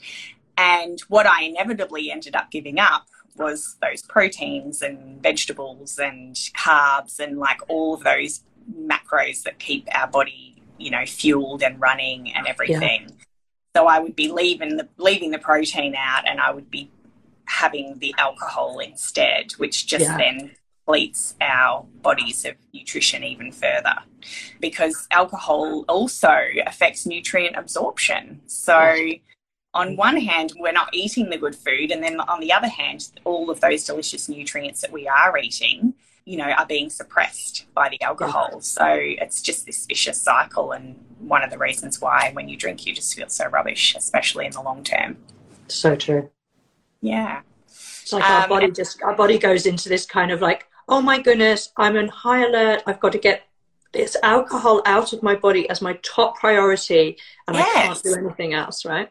and 0.56 1.00
what 1.08 1.26
i 1.26 1.42
inevitably 1.42 2.10
ended 2.10 2.34
up 2.34 2.50
giving 2.50 2.78
up 2.78 3.06
was 3.38 3.76
those 3.80 4.02
proteins 4.02 4.82
and 4.82 5.22
vegetables 5.22 5.98
and 5.98 6.34
carbs 6.34 7.18
and 7.20 7.38
like 7.38 7.60
all 7.68 7.94
of 7.94 8.02
those 8.02 8.42
macros 8.76 9.42
that 9.44 9.58
keep 9.58 9.88
our 9.94 10.08
body, 10.08 10.62
you 10.78 10.90
know, 10.90 11.06
fueled 11.06 11.62
and 11.62 11.80
running 11.80 12.32
and 12.34 12.46
everything. 12.46 13.06
Yeah. 13.08 13.24
So 13.76 13.86
I 13.86 13.98
would 13.98 14.16
be 14.16 14.30
leaving 14.30 14.76
the 14.76 14.88
leaving 14.96 15.30
the 15.30 15.38
protein 15.38 15.94
out, 15.96 16.26
and 16.26 16.40
I 16.40 16.50
would 16.50 16.70
be 16.70 16.90
having 17.44 17.98
the 17.98 18.14
alcohol 18.18 18.78
instead, 18.78 19.52
which 19.52 19.86
just 19.86 20.04
yeah. 20.04 20.16
then 20.16 20.50
depletes 20.88 21.34
our 21.40 21.84
bodies 22.02 22.44
of 22.44 22.54
nutrition 22.72 23.22
even 23.22 23.52
further 23.52 23.96
because 24.60 25.06
alcohol 25.10 25.84
also 25.88 26.34
affects 26.66 27.06
nutrient 27.06 27.56
absorption. 27.56 28.40
So, 28.46 28.94
on 29.74 29.96
one 29.96 30.16
hand, 30.16 30.54
we're 30.56 30.72
not 30.72 30.88
eating 30.94 31.28
the 31.28 31.36
good 31.36 31.54
food, 31.54 31.90
and 31.90 32.02
then 32.02 32.20
on 32.20 32.40
the 32.40 32.52
other 32.52 32.68
hand, 32.68 33.10
all 33.24 33.50
of 33.50 33.60
those 33.60 33.84
delicious 33.84 34.28
nutrients 34.28 34.80
that 34.80 34.90
we 34.90 35.06
are 35.06 35.36
eating, 35.36 35.94
you 36.24 36.38
know, 36.38 36.50
are 36.50 36.66
being 36.66 36.88
suppressed 36.88 37.66
by 37.74 37.90
the 37.90 38.00
alcohol. 38.00 38.60
So, 38.60 38.86
it's 38.88 39.42
just 39.42 39.66
this 39.66 39.84
vicious 39.86 40.20
cycle, 40.20 40.72
and 40.72 40.96
one 41.20 41.42
of 41.42 41.50
the 41.50 41.58
reasons 41.58 42.00
why 42.00 42.30
when 42.32 42.48
you 42.48 42.56
drink, 42.56 42.86
you 42.86 42.94
just 42.94 43.14
feel 43.14 43.28
so 43.28 43.48
rubbish, 43.48 43.94
especially 43.96 44.46
in 44.46 44.52
the 44.52 44.62
long 44.62 44.82
term. 44.84 45.16
So 45.68 45.96
true. 45.96 46.30
Yeah. 47.00 47.42
It's 47.66 48.12
like 48.12 48.24
um, 48.24 48.42
our 48.42 48.48
body 48.48 48.70
just 48.70 49.02
our 49.02 49.14
body 49.14 49.38
goes 49.38 49.66
into 49.66 49.88
this 49.88 50.06
kind 50.06 50.30
of 50.30 50.40
like 50.40 50.66
oh 50.88 51.02
my 51.02 51.20
goodness, 51.20 51.70
I'm 51.76 51.96
on 51.96 52.08
high 52.08 52.46
alert. 52.46 52.82
I've 52.86 53.00
got 53.00 53.12
to 53.12 53.18
get 53.18 53.42
this 53.92 54.16
alcohol 54.22 54.82
out 54.86 55.12
of 55.12 55.22
my 55.22 55.34
body 55.34 55.68
as 55.70 55.80
my 55.80 55.98
top 56.02 56.36
priority, 56.38 57.18
and 57.46 57.56
yes. 57.56 57.76
I 57.76 57.82
can't 57.82 58.02
do 58.02 58.14
anything 58.14 58.54
else, 58.54 58.84
right? 58.84 59.10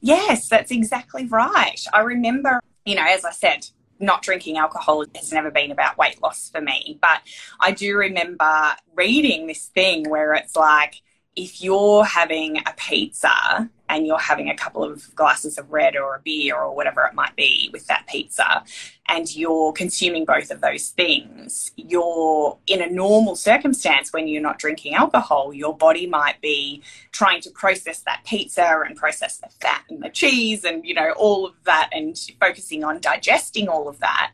Yes, 0.00 0.48
that's 0.48 0.70
exactly 0.70 1.26
right. 1.26 1.80
I 1.92 2.00
remember, 2.00 2.60
you 2.84 2.94
know, 2.94 3.04
as 3.06 3.24
I 3.24 3.32
said, 3.32 3.66
not 4.00 4.22
drinking 4.22 4.58
alcohol 4.58 5.04
has 5.14 5.32
never 5.32 5.50
been 5.50 5.72
about 5.72 5.98
weight 5.98 6.22
loss 6.22 6.50
for 6.50 6.60
me, 6.60 6.98
but 7.00 7.20
I 7.60 7.72
do 7.72 7.96
remember 7.96 8.76
reading 8.94 9.46
this 9.46 9.66
thing 9.66 10.08
where 10.08 10.34
it's 10.34 10.54
like, 10.54 11.02
if 11.38 11.62
you're 11.62 12.04
having 12.04 12.58
a 12.58 12.74
pizza 12.76 13.70
and 13.88 14.08
you're 14.08 14.18
having 14.18 14.50
a 14.50 14.56
couple 14.56 14.82
of 14.82 15.14
glasses 15.14 15.56
of 15.56 15.70
red 15.70 15.96
or 15.96 16.16
a 16.16 16.20
beer 16.20 16.56
or 16.56 16.74
whatever 16.74 17.02
it 17.04 17.14
might 17.14 17.36
be 17.36 17.70
with 17.72 17.86
that 17.86 18.04
pizza, 18.08 18.64
and 19.06 19.34
you're 19.36 19.72
consuming 19.72 20.24
both 20.24 20.50
of 20.50 20.60
those 20.60 20.88
things, 20.88 21.70
you're 21.76 22.58
in 22.66 22.82
a 22.82 22.90
normal 22.90 23.36
circumstance 23.36 24.12
when 24.12 24.26
you're 24.26 24.42
not 24.42 24.58
drinking 24.58 24.94
alcohol, 24.94 25.54
your 25.54 25.76
body 25.76 26.08
might 26.08 26.40
be 26.40 26.82
trying 27.12 27.40
to 27.40 27.50
process 27.50 28.00
that 28.00 28.20
pizza 28.26 28.82
and 28.84 28.96
process 28.96 29.36
the 29.36 29.48
fat 29.60 29.84
and 29.88 30.02
the 30.02 30.10
cheese 30.10 30.64
and, 30.64 30.84
you 30.84 30.92
know, 30.92 31.12
all 31.12 31.46
of 31.46 31.54
that 31.64 31.88
and 31.92 32.18
focusing 32.40 32.82
on 32.82 33.00
digesting 33.00 33.68
all 33.68 33.88
of 33.88 34.00
that. 34.00 34.32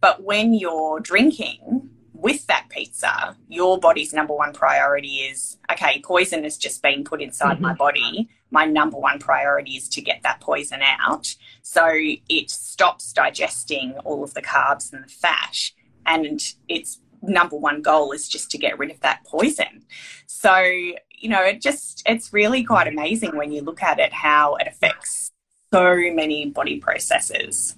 But 0.00 0.22
when 0.24 0.54
you're 0.54 0.98
drinking, 0.98 1.90
with 2.28 2.46
that 2.46 2.66
pizza, 2.68 3.34
your 3.48 3.80
body's 3.80 4.12
number 4.12 4.34
one 4.34 4.52
priority 4.52 5.16
is 5.30 5.56
okay, 5.72 6.02
poison 6.04 6.44
has 6.44 6.58
just 6.58 6.82
been 6.82 7.02
put 7.02 7.22
inside 7.22 7.54
mm-hmm. 7.54 7.62
my 7.62 7.74
body. 7.74 8.28
My 8.50 8.66
number 8.66 8.98
one 8.98 9.18
priority 9.18 9.72
is 9.72 9.88
to 9.90 10.02
get 10.02 10.22
that 10.24 10.40
poison 10.40 10.80
out. 10.82 11.34
So 11.62 11.88
it 12.28 12.50
stops 12.50 13.14
digesting 13.14 13.94
all 14.04 14.22
of 14.22 14.34
the 14.34 14.42
carbs 14.42 14.92
and 14.92 15.04
the 15.04 15.08
fat. 15.08 15.56
And 16.04 16.40
its 16.68 17.00
number 17.22 17.56
one 17.56 17.80
goal 17.80 18.12
is 18.12 18.28
just 18.28 18.50
to 18.50 18.58
get 18.58 18.78
rid 18.78 18.90
of 18.90 19.00
that 19.00 19.24
poison. 19.24 19.84
So, 20.26 20.58
you 20.58 21.28
know, 21.30 21.42
it 21.42 21.62
just, 21.62 22.02
it's 22.04 22.30
really 22.32 22.62
quite 22.62 22.88
amazing 22.88 23.36
when 23.36 23.52
you 23.52 23.62
look 23.62 23.82
at 23.82 23.98
it 23.98 24.12
how 24.12 24.56
it 24.56 24.66
affects 24.66 25.30
so 25.72 25.94
many 26.12 26.50
body 26.50 26.78
processes. 26.78 27.76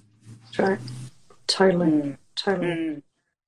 Right. 0.57 0.79
Totally. 1.47 1.87
Mm. 1.87 2.17
Totally. 2.35 2.67
Mm. 2.67 3.01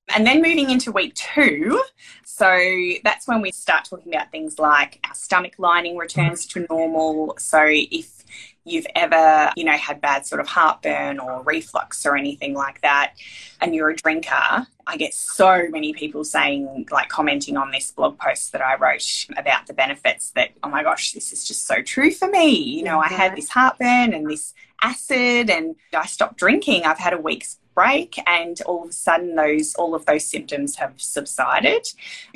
And 0.10 0.28
then 0.28 0.42
moving 0.42 0.70
into 0.70 0.92
week 0.92 1.16
two, 1.16 1.82
so 2.26 2.60
that's 3.04 3.28
when 3.28 3.42
we 3.42 3.52
start 3.52 3.86
talking 3.86 4.14
about 4.14 4.32
things 4.32 4.60
like 4.60 5.00
our 5.08 5.16
stomach 5.16 5.54
lining 5.58 5.98
returns 5.98 6.46
to 6.48 6.68
normal. 6.70 7.36
So 7.40 7.64
if 7.66 8.24
you've 8.66 8.86
ever, 8.96 9.52
you 9.56 9.64
know, 9.64 9.78
had 9.78 10.02
bad 10.02 10.26
sort 10.26 10.42
of 10.42 10.48
heartburn 10.48 11.20
or 11.20 11.42
reflux 11.44 12.06
or 12.06 12.18
anything 12.18 12.54
like 12.54 12.82
that, 12.82 13.14
and 13.62 13.74
you're 13.74 13.90
a 13.90 13.96
drinker, 13.96 14.68
I 14.86 14.98
get 14.98 15.14
so 15.14 15.68
many 15.70 15.94
people 15.94 16.26
saying, 16.26 16.88
like, 16.92 17.08
commenting 17.08 17.56
on 17.56 17.72
this 17.72 17.92
blog 17.92 18.20
post 18.20 18.52
that 18.52 18.62
I 18.62 18.76
wrote 18.76 19.26
about 19.38 19.68
the 19.68 19.74
benefits 19.74 20.32
that, 20.32 20.50
oh 20.64 20.70
my 20.70 20.84
gosh, 20.84 21.14
this 21.14 21.32
is 21.32 21.48
just 21.48 21.66
so 21.66 21.82
true 21.82 22.12
for 22.12 22.28
me. 22.28 22.52
You 22.52 22.84
know, 22.84 23.00
I 23.00 23.08
had 23.08 23.28
mm-hmm. 23.28 23.36
this 23.38 23.50
heartburn 23.50 24.14
and 24.14 24.30
this 24.30 24.54
acid, 24.82 25.50
and 25.50 25.76
I 25.94 26.06
stopped 26.08 26.38
drinking. 26.38 26.84
I've 26.84 27.00
had 27.00 27.14
a 27.14 27.18
week's 27.18 27.58
break 27.74 28.18
and 28.28 28.62
all 28.62 28.84
of 28.84 28.90
a 28.90 28.94
sudden 28.94 29.36
those 29.36 29.76
all 29.76 29.96
of 29.96 30.06
those 30.06 30.26
symptoms 30.26 30.76
have 30.76 30.94
subsided. 30.98 31.86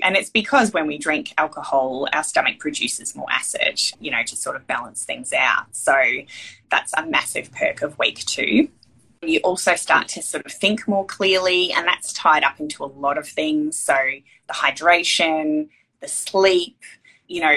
And 0.02 0.16
it's 0.16 0.30
because 0.30 0.74
when 0.74 0.88
we 0.88 0.98
drink 0.98 1.34
alcohol 1.38 2.08
our 2.14 2.24
stomach 2.24 2.60
produces 2.60 3.16
more 3.16 3.32
acid 3.32 3.80
you 4.00 4.12
know 4.12 4.24
to 4.24 4.36
sort 4.36 4.56
of 4.56 4.68
balance 4.68 5.04
things 5.04 5.34
out. 5.34 5.76
So 5.76 5.96
that's 6.70 6.94
a 6.98 7.06
massive 7.06 7.52
perk 7.52 7.82
of 7.82 7.98
week 8.00 8.20
2 8.26 8.70
you 9.24 9.40
also 9.40 9.76
start 9.76 10.08
to 10.08 10.22
sort 10.22 10.46
of 10.46 10.52
think 10.52 10.88
more 10.88 11.04
clearly 11.04 11.74
and 11.74 11.88
that's 11.88 12.14
tied 12.14 12.44
up 12.44 12.60
into 12.60 12.84
a 12.84 12.86
lot 12.86 13.18
of 13.18 13.28
things. 13.28 13.78
So 13.78 13.96
the 14.48 14.54
hydration 14.54 15.70
the 16.02 16.08
sleep 16.08 16.78
you 17.28 17.42
know 17.42 17.56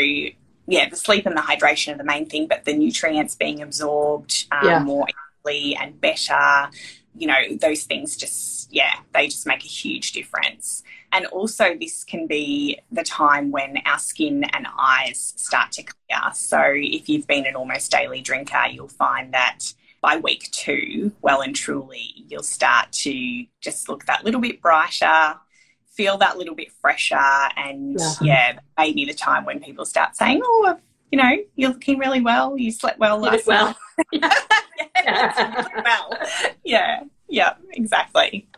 yeah 0.66 0.88
the 0.88 0.96
sleep 0.96 1.26
and 1.26 1.36
the 1.36 1.42
hydration 1.42 1.94
are 1.94 1.98
the 1.98 2.04
main 2.04 2.26
thing 2.26 2.46
but 2.46 2.64
the 2.64 2.72
nutrients 2.72 3.34
being 3.34 3.62
absorbed 3.62 4.46
um, 4.52 4.66
yeah. 4.66 4.78
more 4.82 5.06
easily 5.44 5.76
and 5.76 6.00
better 6.00 6.68
you 7.16 7.26
know, 7.26 7.56
those 7.60 7.84
things 7.84 8.16
just, 8.16 8.72
yeah, 8.72 8.94
they 9.14 9.26
just 9.26 9.46
make 9.46 9.64
a 9.64 9.68
huge 9.68 10.12
difference. 10.12 10.82
And 11.12 11.26
also, 11.26 11.74
this 11.74 12.04
can 12.04 12.26
be 12.26 12.78
the 12.92 13.02
time 13.02 13.50
when 13.50 13.78
our 13.84 13.98
skin 13.98 14.44
and 14.52 14.66
eyes 14.78 15.34
start 15.36 15.72
to 15.72 15.82
clear. 15.82 16.32
So, 16.34 16.60
if 16.74 17.08
you've 17.08 17.26
been 17.26 17.46
an 17.46 17.56
almost 17.56 17.90
daily 17.90 18.20
drinker, 18.20 18.66
you'll 18.70 18.88
find 18.88 19.34
that 19.34 19.72
by 20.00 20.16
week 20.16 20.50
two, 20.52 21.12
well 21.20 21.42
and 21.42 21.54
truly, 21.54 22.14
you'll 22.28 22.42
start 22.42 22.92
to 22.92 23.44
just 23.60 23.88
look 23.88 24.06
that 24.06 24.24
little 24.24 24.40
bit 24.40 24.62
brighter, 24.62 25.34
feel 25.90 26.16
that 26.18 26.38
little 26.38 26.54
bit 26.54 26.72
fresher. 26.80 27.16
And 27.16 27.98
yeah, 27.98 28.14
yeah 28.22 28.58
maybe 28.78 29.04
the 29.04 29.14
time 29.14 29.44
when 29.44 29.60
people 29.60 29.84
start 29.84 30.16
saying, 30.16 30.40
Oh, 30.42 30.78
you 31.10 31.18
know, 31.18 31.36
you're 31.56 31.70
looking 31.70 31.98
really 31.98 32.20
well, 32.20 32.56
you 32.56 32.70
slept 32.70 32.98
well 32.98 33.18
last 33.18 33.46
well. 33.46 33.76
night. 34.12 34.34
yeah, 34.94 35.66
well, 35.84 36.18
yeah, 36.64 37.02
yeah, 37.28 37.54
exactly. 37.72 38.48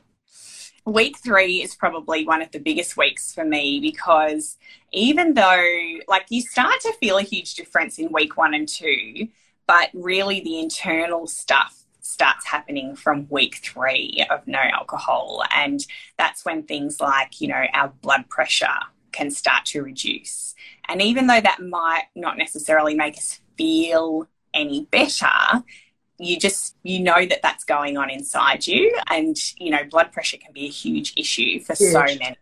Week 0.85 1.17
three 1.19 1.63
is 1.63 1.75
probably 1.77 2.27
one 2.27 2.43
of 2.43 2.51
the 2.51 2.59
biggest 2.59 2.97
weeks 2.97 3.33
for 3.33 3.45
me 3.45 3.79
because 3.81 4.57
even 4.93 5.35
though, 5.35 5.99
like, 6.09 6.27
you 6.29 6.43
start 6.43 6.81
to 6.81 6.93
feel 6.95 7.19
a 7.19 7.23
huge 7.23 7.55
difference 7.55 7.99
in 7.99 8.13
week 8.13 8.37
one 8.37 8.53
and 8.53 8.69
two, 8.69 9.29
but 9.67 9.91
really 9.95 10.41
the 10.41 10.59
internal 10.59 11.27
stuff 11.27 11.85
starts 12.01 12.45
happening 12.45 12.97
from 12.97 13.29
week 13.31 13.57
three 13.63 14.27
of 14.29 14.45
no 14.49 14.59
alcohol. 14.59 15.45
And 15.55 15.87
that's 16.19 16.45
when 16.45 16.65
things 16.65 17.01
like, 17.01 17.41
you 17.41 17.47
know, 17.47 17.65
our 17.73 17.93
blood 18.03 18.29
pressure 18.29 18.67
can 19.13 19.31
start 19.31 19.65
to 19.67 19.83
reduce. 19.83 20.55
And 20.89 21.01
even 21.01 21.27
though 21.27 21.41
that 21.41 21.61
might 21.61 22.05
not 22.15 22.39
necessarily 22.39 22.95
make 22.95 23.17
us 23.17 23.41
feel 23.57 24.27
any 24.55 24.85
better, 24.91 25.63
you 26.19 26.39
just 26.39 26.77
you 26.83 27.01
know 27.01 27.27
that 27.27 27.41
that's 27.43 27.65
going 27.65 27.97
on 27.97 28.11
inside 28.11 28.67
you 28.67 28.97
and 29.11 29.37
you 29.59 29.71
know 29.71 29.83
blood 29.91 30.13
pressure 30.13 30.37
can 30.37 30.53
be 30.53 30.67
a 30.67 30.71
huge 30.71 31.13
issue 31.17 31.61
for 31.61 31.75
huge. 31.75 31.93
so 31.93 32.01
many 32.01 32.37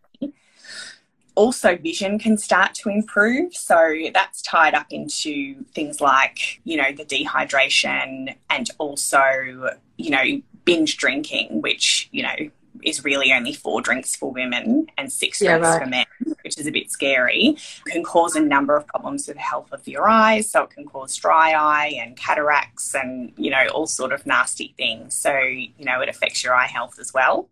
also 1.35 1.77
vision 1.77 2.19
can 2.19 2.37
start 2.37 2.75
to 2.75 2.89
improve 2.89 3.55
so 3.55 3.95
that's 4.13 4.43
tied 4.43 4.75
up 4.75 4.87
into 4.91 5.63
things 5.75 6.01
like 6.01 6.61
you 6.65 6.77
know 6.77 6.93
the 6.93 7.05
dehydration 7.05 8.35
and 8.51 8.71
also 8.79 9.71
you 9.97 10.11
know 10.11 10.43
binge 10.65 10.97
drinking 10.97 11.63
which 11.63 12.09
you 12.13 12.23
know 12.23 12.51
is 12.83 13.05
really 13.05 13.33
only 13.33 13.53
four 13.53 13.81
drinks 13.81 14.17
for 14.17 14.33
women 14.33 14.87
and 14.99 15.13
six 15.13 15.41
yeah, 15.41 15.59
drinks 15.59 15.69
right. 15.69 15.83
for 15.83 15.89
men, 15.89 16.07
which 16.43 16.59
is 16.59 16.67
a 16.67 16.71
bit 16.71 16.91
scary, 16.91 17.57
can 17.87 18.03
cause 18.03 18.37
a 18.37 18.41
number 18.41 18.77
of 18.77 18.87
problems 18.87 19.27
with 19.27 19.37
the 19.37 19.43
health 19.43 19.73
of 19.73 19.87
your 19.87 20.09
eyes. 20.09 20.51
So 20.51 20.65
it 20.65 20.71
can 20.71 20.87
cause 20.87 21.17
dry 21.17 21.53
eye 21.53 21.95
and 21.99 22.17
cataracts 22.17 22.95
and, 22.95 23.33
you 23.37 23.51
know, 23.51 23.67
all 23.69 23.87
sort 23.87 24.13
of 24.13 24.27
nasty 24.27 24.75
things. 24.77 25.15
So, 25.15 25.39
you 25.39 25.85
know, 25.85 26.01
it 26.01 26.09
affects 26.09 26.43
your 26.45 26.55
eye 26.55 26.67
health 26.67 26.99
as 26.99 27.13
well. 27.13 27.49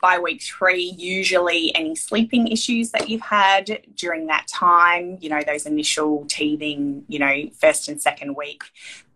By 0.00 0.18
week 0.18 0.42
three, 0.42 0.94
usually 0.96 1.74
any 1.74 1.96
sleeping 1.96 2.48
issues 2.48 2.92
that 2.92 3.08
you've 3.08 3.20
had 3.20 3.82
during 3.96 4.26
that 4.26 4.46
time, 4.46 5.18
you 5.20 5.28
know, 5.28 5.42
those 5.44 5.66
initial 5.66 6.24
teething, 6.26 7.04
you 7.08 7.18
know, 7.18 7.50
first 7.58 7.88
and 7.88 8.00
second 8.00 8.36
week, 8.36 8.62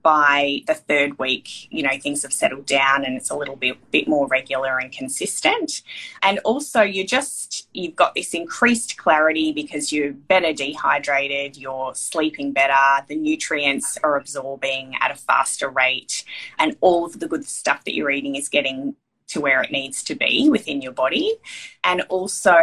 by 0.02 0.62
the 0.66 0.74
third 0.74 1.18
week, 1.18 1.72
you 1.72 1.82
know, 1.82 1.96
things 1.98 2.22
have 2.22 2.32
settled 2.32 2.66
down 2.66 3.04
and 3.04 3.16
it's 3.16 3.30
a 3.30 3.36
little 3.36 3.56
bit, 3.56 3.76
bit 3.90 4.08
more 4.08 4.26
regular 4.26 4.78
and 4.78 4.92
consistent. 4.92 5.82
And 6.22 6.38
also, 6.40 6.82
you 6.82 7.06
just, 7.06 7.68
you've 7.72 7.96
got 7.96 8.14
this 8.14 8.34
increased 8.34 8.96
clarity 8.96 9.52
because 9.52 9.92
you're 9.92 10.12
better 10.12 10.52
dehydrated, 10.52 11.56
you're 11.56 11.94
sleeping 11.94 12.52
better, 12.52 13.04
the 13.08 13.16
nutrients 13.16 13.98
are 14.02 14.16
absorbing 14.16 14.96
at 15.00 15.10
a 15.10 15.16
faster 15.16 15.68
rate, 15.68 16.24
and 16.58 16.76
all 16.80 17.04
of 17.04 17.20
the 17.20 17.28
good 17.28 17.46
stuff 17.46 17.84
that 17.84 17.94
you're 17.94 18.10
eating 18.10 18.36
is 18.36 18.48
getting 18.48 18.96
to 19.28 19.40
where 19.40 19.62
it 19.62 19.70
needs 19.70 20.02
to 20.04 20.14
be 20.14 20.48
within 20.50 20.82
your 20.82 20.92
body. 20.92 21.34
And 21.84 22.02
also, 22.02 22.56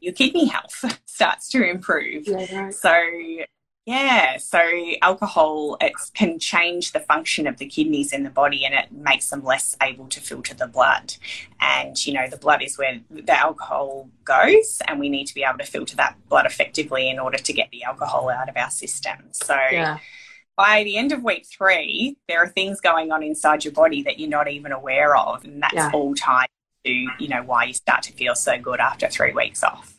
your 0.00 0.12
kidney 0.12 0.46
health 0.46 1.00
starts 1.06 1.48
to 1.50 1.68
improve. 1.68 2.26
Yeah, 2.26 2.64
right. 2.64 2.74
So, 2.74 2.94
Yeah, 3.84 4.36
so 4.36 4.60
alcohol 5.02 5.76
it 5.80 5.92
can 6.14 6.38
change 6.38 6.92
the 6.92 7.00
function 7.00 7.48
of 7.48 7.56
the 7.56 7.66
kidneys 7.66 8.12
in 8.12 8.22
the 8.22 8.30
body 8.30 8.64
and 8.64 8.74
it 8.74 8.92
makes 8.92 9.28
them 9.30 9.42
less 9.42 9.76
able 9.82 10.06
to 10.08 10.20
filter 10.20 10.54
the 10.54 10.68
blood. 10.68 11.14
And 11.60 12.06
you 12.06 12.12
know, 12.12 12.28
the 12.28 12.36
blood 12.36 12.62
is 12.62 12.78
where 12.78 13.00
the 13.10 13.36
alcohol 13.36 14.08
goes 14.24 14.80
and 14.86 15.00
we 15.00 15.08
need 15.08 15.26
to 15.26 15.34
be 15.34 15.42
able 15.42 15.58
to 15.58 15.64
filter 15.64 15.96
that 15.96 16.16
blood 16.28 16.46
effectively 16.46 17.10
in 17.10 17.18
order 17.18 17.38
to 17.38 17.52
get 17.52 17.70
the 17.72 17.82
alcohol 17.82 18.30
out 18.30 18.48
of 18.48 18.56
our 18.56 18.70
system. 18.70 19.18
So 19.32 19.56
yeah. 19.72 19.98
by 20.56 20.84
the 20.84 20.96
end 20.96 21.10
of 21.10 21.24
week 21.24 21.46
3, 21.46 22.16
there 22.28 22.40
are 22.40 22.48
things 22.48 22.80
going 22.80 23.10
on 23.10 23.24
inside 23.24 23.64
your 23.64 23.72
body 23.72 24.04
that 24.04 24.20
you're 24.20 24.30
not 24.30 24.48
even 24.48 24.70
aware 24.70 25.16
of 25.16 25.44
and 25.44 25.60
that's 25.60 25.74
yeah. 25.74 25.90
all 25.92 26.14
tied 26.14 26.46
to, 26.84 26.90
you 26.92 27.28
know, 27.28 27.42
why 27.42 27.64
you 27.64 27.74
start 27.74 28.04
to 28.04 28.12
feel 28.12 28.36
so 28.36 28.60
good 28.60 28.78
after 28.78 29.08
3 29.08 29.32
weeks 29.32 29.64
off. 29.64 29.96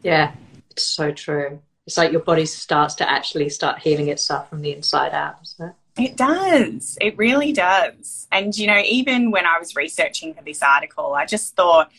Yeah, 0.00 0.34
it's 0.70 0.84
so 0.84 1.10
true 1.10 1.60
it's 1.90 1.96
like 1.96 2.12
your 2.12 2.20
body 2.20 2.46
starts 2.46 2.94
to 2.94 3.10
actually 3.10 3.48
start 3.48 3.80
healing 3.80 4.10
itself 4.10 4.48
from 4.48 4.62
the 4.62 4.72
inside 4.72 5.12
out, 5.12 5.40
it? 5.58 5.72
It 5.98 6.16
does. 6.16 6.96
It 7.00 7.18
really 7.18 7.50
does. 7.50 8.28
And, 8.30 8.56
you 8.56 8.68
know, 8.68 8.78
even 8.78 9.32
when 9.32 9.44
I 9.44 9.58
was 9.58 9.74
researching 9.74 10.32
for 10.32 10.44
this 10.44 10.62
article, 10.62 11.14
I 11.14 11.26
just 11.26 11.56
thought 11.56 11.90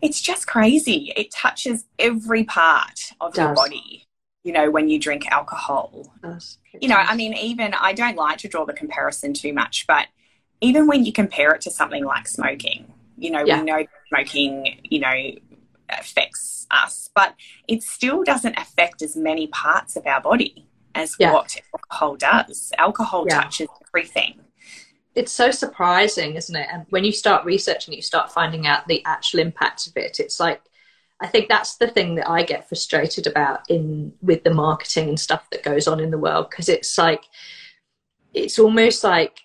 it's 0.00 0.20
just 0.20 0.46
crazy. 0.46 1.12
It 1.16 1.32
touches 1.32 1.86
every 1.98 2.44
part 2.44 3.10
of 3.20 3.36
your 3.36 3.52
body, 3.52 4.06
you 4.44 4.52
know, 4.52 4.70
when 4.70 4.88
you 4.88 5.00
drink 5.00 5.26
alcohol. 5.26 6.14
You 6.80 6.88
know, 6.88 6.94
I 6.94 7.16
mean, 7.16 7.34
even 7.34 7.74
I 7.74 7.92
don't 7.92 8.16
like 8.16 8.38
to 8.38 8.48
draw 8.48 8.64
the 8.64 8.74
comparison 8.74 9.34
too 9.34 9.52
much, 9.52 9.88
but 9.88 10.06
even 10.60 10.86
when 10.86 11.04
you 11.04 11.12
compare 11.12 11.50
it 11.50 11.62
to 11.62 11.72
something 11.72 12.04
like 12.04 12.28
smoking, 12.28 12.92
you 13.18 13.32
know, 13.32 13.44
yeah. 13.44 13.58
we 13.58 13.64
know 13.64 13.84
smoking, 14.08 14.78
you 14.84 15.00
know, 15.00 15.32
affects 15.98 16.66
us, 16.70 17.10
but 17.14 17.34
it 17.68 17.82
still 17.82 18.22
doesn't 18.22 18.58
affect 18.58 19.02
as 19.02 19.16
many 19.16 19.46
parts 19.48 19.96
of 19.96 20.06
our 20.06 20.20
body 20.20 20.68
as 20.94 21.16
yeah. 21.18 21.32
what 21.32 21.56
alcohol 21.74 22.16
does. 22.16 22.72
Alcohol 22.78 23.26
yeah. 23.28 23.42
touches 23.42 23.68
everything. 23.88 24.40
It's 25.14 25.32
so 25.32 25.50
surprising, 25.50 26.36
isn't 26.36 26.54
it? 26.54 26.68
And 26.72 26.86
when 26.90 27.04
you 27.04 27.12
start 27.12 27.44
researching, 27.44 27.94
you 27.94 28.02
start 28.02 28.32
finding 28.32 28.66
out 28.66 28.86
the 28.86 29.04
actual 29.04 29.40
impacts 29.40 29.86
of 29.86 29.96
it. 29.96 30.20
It's 30.20 30.38
like 30.38 30.60
I 31.20 31.26
think 31.26 31.48
that's 31.48 31.76
the 31.76 31.88
thing 31.88 32.14
that 32.14 32.28
I 32.28 32.42
get 32.42 32.68
frustrated 32.68 33.26
about 33.26 33.68
in 33.68 34.12
with 34.22 34.42
the 34.42 34.54
marketing 34.54 35.08
and 35.10 35.20
stuff 35.20 35.48
that 35.50 35.62
goes 35.62 35.86
on 35.86 36.00
in 36.00 36.10
the 36.10 36.18
world 36.18 36.48
because 36.48 36.68
it's 36.68 36.96
like 36.96 37.24
it's 38.32 38.58
almost 38.58 39.04
like 39.04 39.40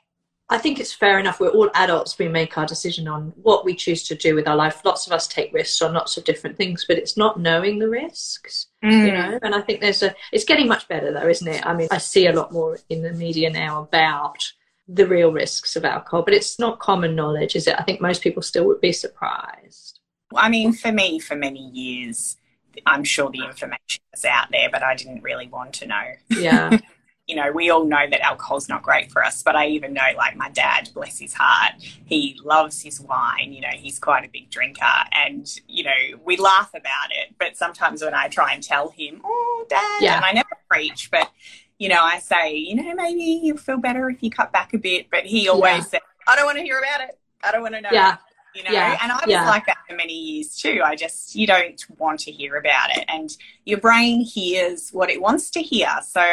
I 0.50 0.60
think 0.60 0.80
it's 0.80 0.94
fair 0.94 1.18
enough. 1.18 1.40
We're 1.40 1.50
all 1.50 1.72
adults. 1.74 2.20
We 2.20 2.28
make 2.28 2.56
our 2.56 2.68
decision 2.68 3.08
on 3.08 3.34
what 3.42 3.66
we 3.66 3.74
choose 3.74 4.04
to 4.04 4.16
do 4.16 4.36
with 4.36 4.48
our 4.48 4.56
life. 4.56 4.82
Lots 4.86 5.08
of 5.08 5.14
us 5.14 5.28
take 5.28 5.52
risks 5.52 5.82
on 5.82 5.94
lots 5.94 6.18
of 6.18 6.24
different 6.24 6.56
things, 6.56 6.86
but 6.88 7.00
it's 7.00 7.18
not 7.18 7.40
knowing 7.40 7.80
the 7.80 7.90
risks, 7.90 8.68
mm. 8.84 9.08
you 9.08 9.12
know. 9.12 9.40
And 9.42 9.56
I 9.56 9.62
think 9.62 9.82
there's 9.82 10.04
a. 10.04 10.14
It's 10.32 10.44
getting 10.44 10.68
much 10.68 10.88
better 10.88 11.12
though, 11.12 11.28
isn't 11.28 11.48
it? 11.48 11.66
I 11.66 11.74
mean, 11.74 11.88
I 11.90 11.98
see 11.98 12.28
a 12.28 12.34
lot 12.34 12.52
more 12.52 12.78
in 12.90 13.02
the 13.02 13.14
media 13.14 13.50
now 13.50 13.82
about 13.82 14.38
the 14.88 15.08
real 15.08 15.32
risks 15.32 15.76
of 15.76 15.84
alcohol, 15.84 16.22
but 16.22 16.36
it's 16.36 16.60
not 16.60 16.80
common 16.80 17.16
knowledge, 17.16 17.56
is 17.56 17.66
it? 17.68 17.76
I 17.80 17.84
think 17.84 18.00
most 18.00 18.22
people 18.22 18.44
still 18.44 18.66
would 18.66 18.82
be 18.82 18.92
surprised. 18.92 20.00
I 20.36 20.50
mean, 20.50 20.74
for 20.74 20.92
me, 20.92 21.18
for 21.20 21.36
many 21.36 21.70
years, 21.70 22.38
I'm 22.86 23.04
sure 23.04 23.32
the 23.32 23.46
information 23.46 24.04
was 24.12 24.26
out 24.26 24.50
there, 24.52 24.70
but 24.72 24.84
I 24.84 24.96
didn't 24.96 25.24
really 25.24 25.48
want 25.48 25.74
to 25.76 25.88
know. 25.88 26.04
Yeah. 26.30 26.78
you 27.28 27.36
know, 27.36 27.52
we 27.52 27.72
all 27.72 27.86
know 27.86 28.08
that 28.10 28.22
alcohol's 28.22 28.70
not 28.70 28.84
great 28.84 29.12
for 29.12 29.24
us, 29.24 29.42
but 29.42 29.56
I 29.56 29.68
even 29.68 29.94
know, 29.94 30.04
like, 30.16 30.36
my 30.36 30.50
dad, 30.50 30.92
bless 30.94 31.18
his 31.18 31.34
heart, 31.34 31.74
he 32.06 32.40
loves 32.44 32.82
his 32.84 33.02
wine. 33.02 33.52
You 33.52 33.62
know, 33.62 33.74
he's 33.74 33.98
quite 33.98 34.24
a 34.24 34.30
big 34.30 34.50
drinker, 34.52 34.86
and 35.12 35.48
you 35.68 35.84
know, 35.84 36.20
we 36.24 36.38
laugh 36.38 36.70
about 36.70 37.12
it. 37.12 37.34
But 37.40 37.58
sometimes 37.58 38.04
when 38.04 38.14
I 38.14 38.28
try 38.28 38.54
and 38.54 38.62
tell 38.62 38.90
him, 38.90 39.22
"Oh, 39.24 39.66
dad," 39.70 39.98
yeah. 40.02 40.16
and 40.18 40.26
I 40.26 40.34
never 40.34 40.58
preach, 40.70 41.10
but 41.10 41.32
you 41.80 41.90
know, 41.90 42.04
I 42.04 42.20
say, 42.20 42.56
you 42.56 42.76
know, 42.76 42.94
maybe 42.94 43.24
you'll 43.44 43.58
feel 43.58 43.78
better 43.78 44.10
if 44.10 44.22
you 44.22 44.30
cut 44.30 44.52
back 44.52 44.74
a 44.74 44.78
bit. 44.78 45.10
But 45.10 45.26
he 45.26 45.50
always 45.50 45.78
yeah. 45.78 45.82
said, 45.84 46.02
"I 46.28 46.36
don't 46.36 46.46
want 46.46 46.60
to 46.60 46.64
hear 46.64 46.78
about 46.78 47.02
it. 47.10 47.18
I 47.44 47.52
don't 47.52 47.62
want 47.62 47.74
to 47.74 47.82
know." 47.82 47.90
Yeah. 47.92 48.18
You 48.54 48.64
know, 48.64 48.72
yeah. 48.72 48.98
and 49.02 49.12
I 49.12 49.16
was 49.16 49.26
yeah. 49.28 49.50
like 49.50 49.66
that 49.66 49.80
for 49.90 49.98
many 49.98 50.14
years 50.14 50.56
too. 50.56 50.80
I 50.82 50.96
just, 50.96 51.36
you 51.36 51.46
don't 51.46 51.84
want 51.98 52.22
to 52.22 52.32
hear 52.32 52.56
about 52.56 52.96
it. 52.96 53.04
And 53.10 53.36
your 53.66 53.80
brain 53.80 54.22
hears 54.22 54.92
what 54.92 55.10
it 55.10 55.22
wants 55.22 55.50
to 55.52 55.62
hear. 55.62 55.90
So 56.08 56.24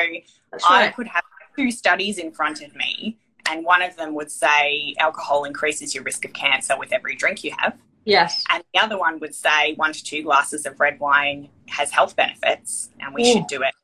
I 0.69 0.89
could 0.89 1.07
have 1.09 1.25
two 1.57 1.71
studies 1.71 2.19
in 2.19 2.33
front 2.33 2.63
of 2.63 2.75
me, 2.75 3.19
and 3.49 3.65
one 3.65 3.83
of 3.83 3.97
them 3.97 4.15
would 4.15 4.31
say 4.31 4.95
alcohol 4.99 5.45
increases 5.45 5.95
your 5.95 6.05
risk 6.05 6.25
of 6.25 6.33
cancer 6.33 6.79
with 6.79 6.93
every 6.93 7.15
drink 7.15 7.45
you 7.45 7.53
have. 7.59 7.77
Yes. 8.05 8.45
And 8.51 8.65
the 8.75 8.81
other 8.81 8.99
one 8.99 9.21
would 9.21 9.35
say 9.35 9.75
one 9.75 9.93
to 9.93 10.03
two 10.03 10.23
glasses 10.23 10.67
of 10.67 10.79
red 10.81 10.99
wine 10.99 11.49
has 11.69 11.91
health 11.91 12.17
benefits, 12.17 12.91
and 13.01 13.15
we 13.15 13.23
Ooh. 13.23 13.33
should 13.33 13.47
do 13.47 13.63
it 13.63 13.75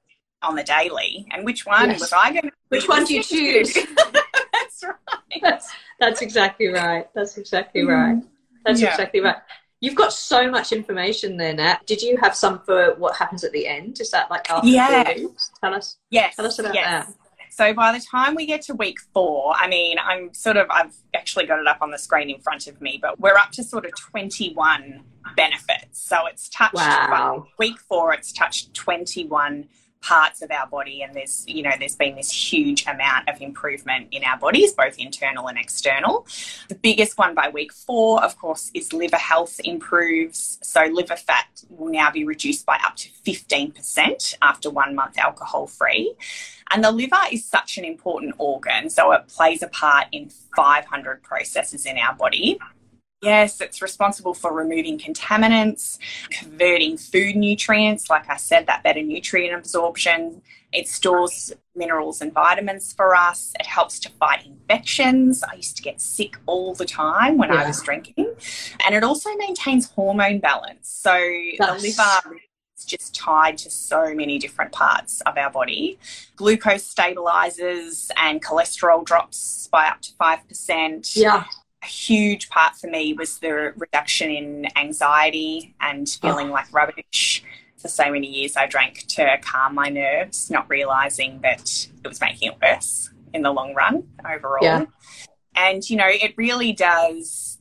on 0.43 0.57
the 0.57 0.65
daily. 0.65 1.27
And 1.31 1.45
which 1.45 1.67
one 1.67 1.91
yes. 1.91 2.01
was 2.01 2.13
I 2.13 2.31
going 2.31 2.43
to? 2.43 2.53
Which 2.69 2.89
one 2.89 3.05
do 3.05 3.15
you 3.15 3.23
choose? 3.23 3.75
that's 4.53 4.83
right. 4.83 5.41
That's, 5.41 5.71
that's 5.99 6.23
exactly 6.23 6.69
right. 6.69 7.09
That's 7.15 7.39
exactly 7.39 7.83
right. 7.83 8.17
Mm-hmm. 8.17 8.27
That's 8.65 8.81
yeah. 8.81 8.91
exactly 8.91 9.21
right. 9.21 9.37
You've 9.81 9.95
got 9.95 10.13
so 10.13 10.51
much 10.51 10.73
information 10.73 11.37
there, 11.37 11.55
Nat. 11.55 11.87
Did 11.87 12.03
you 12.03 12.17
have 12.17 12.35
some 12.35 12.61
for 12.61 12.95
what 12.97 13.17
happens 13.17 13.45
at 13.45 13.53
the 13.53 13.67
end? 13.67 14.01
Is 14.01 14.11
that 14.11 14.31
like 14.31 14.51
after 14.51 14.69
yeah. 14.69 15.15
Tell 15.61 15.75
us. 15.75 15.99
Yes. 16.11 16.37
Tell 16.37 16.47
us 16.47 16.59
about 16.59 16.75
yes. 16.75 17.07
that. 17.07 17.15
So 17.51 17.75
by 17.75 17.93
the 17.93 18.01
time 18.01 18.35
we 18.35 18.47
get 18.47 18.63
to 18.63 18.75
week 18.75 18.99
four, 19.13 19.53
I 19.57 19.69
mean, 19.69 19.97
I'm 19.99 20.33
sort 20.33 20.57
of, 20.57 20.69
I've 20.71 20.95
actually 21.15 21.47
got 21.47 21.59
it 21.59 21.67
up 21.67 21.79
on 21.81 21.91
the 21.91 21.99
screen 21.99 22.31
in 22.31 22.41
front 22.41 22.69
of 22.69 22.81
me, 22.81 22.99
but 23.03 23.19
we're 23.19 23.37
up 23.37 23.51
to 23.53 23.65
sort 23.65 23.85
of 23.85 23.93
21 23.97 25.03
benefits. 25.37 26.01
So 26.01 26.27
it's 26.27 26.49
touched, 26.51 26.75
wow. 26.75 27.47
week 27.59 27.79
four, 27.81 28.13
it's 28.13 28.33
touched 28.33 28.75
21 28.75 29.67
parts 30.01 30.43
of 30.43 30.51
our 30.51 30.67
body 30.67 31.03
and 31.03 31.15
there's 31.15 31.45
you 31.47 31.63
know 31.63 31.73
there's 31.79 31.97
been 31.97 32.15
this 32.15 32.31
huge 32.31 32.87
amount 32.87 33.29
of 33.29 33.41
improvement 33.41 34.09
in 34.13 34.23
our 34.25 34.39
bodies 34.39 34.73
both 34.73 34.99
internal 34.99 35.49
and 35.49 35.59
external. 35.59 36.27
The 36.69 36.77
biggest 36.77 37.19
one 37.19 37.35
by 37.35 37.49
week 37.49 37.73
4 37.73 38.25
of 38.25 38.39
course 38.39 38.71
is 38.75 38.93
liver 38.93 39.17
health 39.17 39.61
improves. 39.65 40.59
So 40.63 40.85
liver 40.85 41.17
fat 41.17 41.47
will 41.69 41.91
now 41.91 42.11
be 42.11 42.25
reduced 42.25 42.65
by 42.65 42.79
up 42.87 42.97
to 42.97 43.09
15% 43.27 44.35
after 44.41 44.71
1 44.71 44.95
month 44.95 45.19
alcohol 45.19 45.67
free 45.67 46.15
and 46.71 46.85
the 46.85 46.91
liver 46.91 47.17
is 47.33 47.45
such 47.45 47.79
an 47.79 47.85
important 47.85 48.35
organ 48.39 48.91
so 48.91 49.13
it 49.13 49.27
plays 49.29 49.63
a 49.63 49.69
part 49.69 50.07
in 50.13 50.31
500 50.57 51.23
processes 51.23 51.87
in 51.87 51.99
our 51.99 52.15
body 52.15 52.59
Yes, 53.21 53.61
it's 53.61 53.83
responsible 53.83 54.33
for 54.33 54.53
removing 54.53 54.97
contaminants, 54.99 55.99
converting 56.31 56.97
food 56.97 57.35
nutrients, 57.35 58.09
like 58.09 58.31
I 58.31 58.37
said, 58.37 58.67
that 58.67 58.85
better 58.85 59.03
nutrient 59.03 59.55
absorption. 59.55 60.41
It 60.73 60.87
stores 60.87 61.53
minerals 61.75 62.21
and 62.21 62.33
vitamins 62.33 62.93
for 62.93 63.17
us. 63.17 63.55
It 63.59 63.67
helps 63.67 63.99
to 64.01 64.11
fight 64.11 64.47
infections. 64.47 65.43
I 65.43 65.55
used 65.55 65.77
to 65.79 65.83
get 65.83 66.01
sick 66.01 66.37
all 66.47 66.75
the 66.75 66.85
time 66.85 67.39
when 67.39 67.53
yeah. 67.53 67.63
I 67.63 67.67
was 67.67 67.83
drinking. 67.83 68.35
And 68.87 68.95
it 68.95 69.03
also 69.03 69.35
maintains 69.37 69.91
hormone 69.91 70.39
balance. 70.39 70.89
So 70.89 71.19
That's... 71.59 71.83
the 71.83 71.89
liver 71.89 72.37
is 72.77 72.85
just 72.85 73.17
tied 73.17 73.59
to 73.59 73.71
so 73.71 74.15
many 74.15 74.39
different 74.39 74.71
parts 74.71 75.23
of 75.23 75.37
our 75.37 75.51
body. 75.51 75.99
Glucose 76.37 76.95
stabilizes 76.95 78.11
and 78.17 78.45
cholesterol 78.45 79.05
drops 79.05 79.69
by 79.73 79.89
up 79.89 80.03
to 80.03 80.13
5%. 80.13 81.17
Yeah 81.17 81.45
a 81.83 81.87
huge 81.87 82.49
part 82.49 82.75
for 82.77 82.89
me 82.89 83.13
was 83.13 83.39
the 83.39 83.73
reduction 83.77 84.31
in 84.31 84.67
anxiety 84.77 85.75
and 85.81 86.09
feeling 86.09 86.51
oh. 86.51 86.53
like 86.53 86.73
rubbish. 86.73 87.45
For 87.77 87.87
so 87.87 88.11
many 88.11 88.27
years, 88.27 88.57
I 88.57 88.67
drank 88.67 89.07
to 89.07 89.39
calm 89.41 89.77
my 89.77 89.89
nerves, 89.89 90.51
not 90.51 90.69
realizing 90.69 91.41
that 91.43 91.87
it 92.03 92.09
was 92.09 92.21
making 92.21 92.51
it 92.51 92.59
worse 92.61 93.11
in 93.33 93.43
the 93.43 93.53
long 93.53 93.73
run 93.73 94.09
overall. 94.29 94.65
Yeah. 94.65 94.87
And, 95.55 95.89
you 95.89 95.97
know, 95.97 96.09
it 96.09 96.35
really 96.37 96.73
does, 96.73 97.59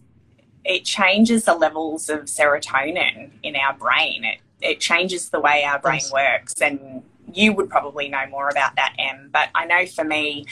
it 0.66 0.86
changes 0.86 1.46
the 1.46 1.54
levels 1.54 2.10
of 2.10 2.22
serotonin 2.22 3.30
in 3.44 3.56
our 3.56 3.76
brain. 3.76 4.24
It, 4.24 4.40
it 4.60 4.80
changes 4.80 5.30
the 5.30 5.40
way 5.40 5.64
our 5.64 5.78
brain 5.78 6.02
works. 6.12 6.60
And 6.64 7.04
you 7.32 7.54
would 7.54 7.70
probably 7.70 8.10
know 8.10 8.26
more 8.28 8.50
about 8.50 8.76
that, 8.76 8.96
Em. 8.98 9.30
But 9.32 9.50
I 9.54 9.66
know 9.66 9.86
for 9.86 10.04
me, 10.04 10.48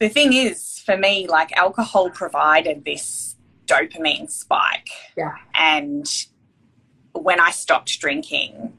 the 0.00 0.08
thing 0.08 0.32
is, 0.32 0.78
for 0.84 0.96
me, 0.96 1.26
like 1.28 1.52
alcohol 1.52 2.10
provided 2.10 2.84
this 2.84 3.36
dopamine 3.66 4.30
spike. 4.30 4.88
Yeah. 5.16 5.34
And 5.54 6.06
when 7.12 7.38
I 7.38 7.50
stopped 7.50 8.00
drinking, 8.00 8.72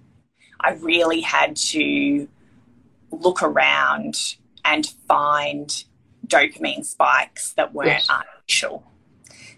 I 0.60 0.74
really 0.74 1.22
had 1.22 1.56
to 1.56 2.28
look 3.12 3.42
around 3.42 4.36
and 4.66 4.86
find 5.08 5.84
dopamine 6.28 6.86
spikes 6.86 7.54
that 7.54 7.74
weren't 7.74 7.90
yes. 7.90 8.10
artificial. 8.10 8.84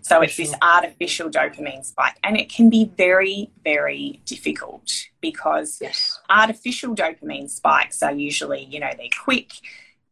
So 0.01 0.21
it's 0.21 0.35
this 0.35 0.53
artificial 0.61 1.29
dopamine 1.29 1.85
spike, 1.85 2.17
and 2.25 2.35
it 2.35 2.49
can 2.49 2.69
be 2.69 2.91
very, 2.97 3.51
very 3.63 4.19
difficult 4.25 4.91
because 5.21 5.79
yes. 5.79 6.19
artificial 6.29 6.93
dopamine 6.93 7.49
spikes 7.49 8.03
are 8.03 8.11
usually, 8.11 8.65
you 8.65 8.81
know, 8.81 8.89
they're 8.97 9.07
quick, 9.23 9.53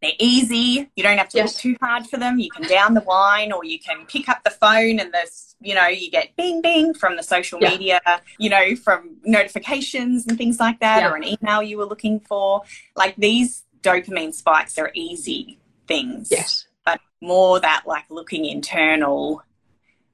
they're 0.01 0.11
easy. 0.19 0.89
You 0.95 1.03
don't 1.03 1.17
have 1.17 1.29
to 1.29 1.37
Yes. 1.37 1.53
look 1.53 1.61
too 1.61 1.77
hard 1.81 2.07
for 2.07 2.17
them. 2.17 2.39
You 2.39 2.49
can 2.49 2.63
down 2.67 2.95
the 2.95 3.01
wine 3.01 3.51
or 3.51 3.63
you 3.63 3.79
can 3.79 4.05
pick 4.07 4.27
up 4.27 4.43
the 4.43 4.49
phone 4.49 4.99
and 4.99 5.13
this, 5.13 5.55
you 5.61 5.75
know, 5.75 5.87
you 5.87 6.09
get 6.09 6.35
bing 6.35 6.61
bing 6.61 6.93
from 6.95 7.15
the 7.17 7.23
social 7.23 7.59
Yeah. 7.61 7.69
media, 7.69 8.01
you 8.39 8.49
know, 8.49 8.75
from 8.75 9.17
notifications 9.23 10.25
and 10.25 10.37
things 10.37 10.59
like 10.59 10.79
that, 10.79 11.01
Yeah. 11.01 11.11
or 11.11 11.15
an 11.17 11.23
email 11.23 11.61
you 11.61 11.77
were 11.77 11.85
looking 11.85 12.19
for. 12.19 12.63
Like 12.95 13.15
these 13.17 13.63
dopamine 13.83 14.33
spikes 14.33 14.77
are 14.79 14.91
easy 14.95 15.59
things. 15.87 16.29
Yes. 16.31 16.65
But 16.83 16.99
more 17.21 17.59
that 17.59 17.83
like 17.85 18.05
looking 18.09 18.45
internal 18.45 19.43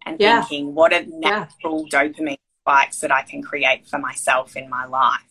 and 0.06 0.20
Yeah. 0.20 0.42
thinking, 0.42 0.76
what 0.76 0.92
are 0.92 1.04
natural 1.04 1.88
dopamine 1.88 2.38
spikes 2.64 3.00
that 3.00 3.12
I 3.12 3.22
can 3.22 3.42
create 3.42 3.88
for 3.88 4.00
myself 4.00 4.58
in 4.58 4.70
my 4.70 4.86
life? 4.86 5.22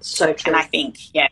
So 0.00 0.32
true. 0.32 0.52
And 0.52 0.60
I 0.60 0.64
think, 0.64 1.14
yeah, 1.14 1.28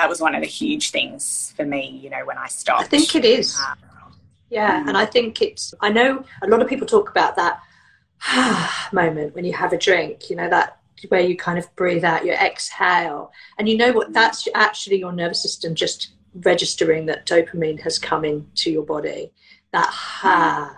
that 0.00 0.08
was 0.08 0.20
one 0.20 0.34
of 0.34 0.40
the 0.40 0.46
huge 0.46 0.90
things 0.90 1.52
for 1.56 1.64
me, 1.64 2.00
you 2.02 2.08
know, 2.08 2.24
when 2.24 2.38
I 2.38 2.46
stopped. 2.46 2.80
I 2.80 2.84
think 2.84 3.14
it 3.14 3.24
is. 3.26 3.60
Uh, 3.60 3.74
Yeah, 4.48 4.82
mm. 4.82 4.88
and 4.88 4.96
I 4.96 5.04
think 5.04 5.42
it's. 5.42 5.74
I 5.80 5.90
know 5.90 6.24
a 6.42 6.48
lot 6.48 6.62
of 6.62 6.68
people 6.68 6.86
talk 6.86 7.10
about 7.10 7.36
that 7.36 7.60
moment 8.92 9.34
when 9.34 9.44
you 9.44 9.52
have 9.52 9.74
a 9.74 9.78
drink. 9.78 10.30
You 10.30 10.36
know 10.36 10.48
that 10.48 10.78
where 11.08 11.20
you 11.20 11.36
kind 11.36 11.58
of 11.58 11.74
breathe 11.76 12.04
out, 12.04 12.24
you 12.24 12.32
exhale, 12.32 13.30
and 13.58 13.68
you 13.68 13.76
know 13.76 13.92
what? 13.92 14.08
Mm. 14.08 14.14
That's 14.14 14.48
actually 14.54 14.98
your 14.98 15.12
nervous 15.12 15.42
system 15.42 15.74
just 15.74 16.12
registering 16.34 17.06
that 17.06 17.26
dopamine 17.26 17.80
has 17.80 17.98
come 17.98 18.24
into 18.24 18.70
your 18.70 18.84
body. 18.84 19.32
That 19.72 19.86
ha. 19.86 20.70
Mm. 20.72 20.76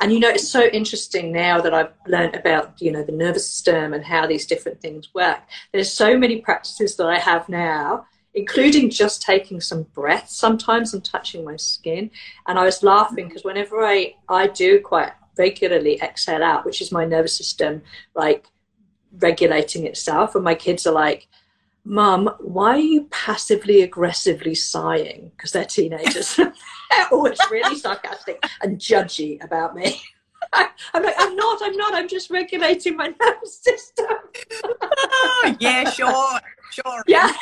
And 0.00 0.12
you 0.12 0.20
know, 0.20 0.30
it's 0.30 0.48
so 0.48 0.64
interesting 0.64 1.32
now 1.32 1.60
that 1.60 1.72
I've 1.72 1.92
learned 2.06 2.34
about 2.34 2.80
you 2.80 2.90
know 2.90 3.04
the 3.04 3.12
nervous 3.12 3.46
system 3.46 3.92
and 3.92 4.02
how 4.02 4.26
these 4.26 4.46
different 4.46 4.80
things 4.80 5.12
work. 5.14 5.40
There's 5.70 5.92
so 5.92 6.16
many 6.16 6.40
practices 6.40 6.96
that 6.96 7.06
I 7.06 7.18
have 7.18 7.46
now 7.50 8.06
including 8.34 8.90
just 8.90 9.22
taking 9.22 9.60
some 9.60 9.84
breath 9.94 10.28
sometimes 10.28 10.92
and 10.92 11.04
touching 11.04 11.44
my 11.44 11.56
skin. 11.56 12.10
And 12.46 12.58
I 12.58 12.64
was 12.64 12.82
laughing 12.82 13.28
because 13.28 13.44
whenever 13.44 13.84
I, 13.84 14.14
I 14.28 14.48
do 14.48 14.80
quite 14.80 15.12
regularly 15.38 16.00
exhale 16.00 16.42
out, 16.42 16.64
which 16.64 16.80
is 16.80 16.92
my 16.92 17.04
nervous 17.04 17.36
system 17.36 17.82
like 18.14 18.46
regulating 19.18 19.86
itself, 19.86 20.34
and 20.34 20.44
my 20.44 20.54
kids 20.54 20.86
are 20.86 20.92
like, 20.92 21.28
Mum, 21.86 22.30
why 22.40 22.70
are 22.70 22.78
you 22.78 23.04
passively 23.10 23.82
aggressively 23.82 24.54
sighing? 24.54 25.30
Because 25.36 25.52
they're 25.52 25.66
teenagers. 25.66 26.34
they're 26.36 27.08
always 27.12 27.38
really 27.50 27.76
sarcastic 27.76 28.42
and 28.62 28.78
judgy 28.78 29.42
about 29.44 29.76
me. 29.76 30.00
I'm 30.52 31.02
like, 31.02 31.14
I'm 31.18 31.36
not, 31.36 31.58
I'm 31.62 31.76
not, 31.76 31.94
I'm 31.94 32.08
just 32.08 32.30
regulating 32.30 32.96
my 32.96 33.12
nervous 33.20 33.58
system. 33.58 34.06
oh, 34.64 35.56
yeah, 35.60 35.90
sure, 35.90 36.40
sure. 36.70 37.02
Yeah. 37.06 37.32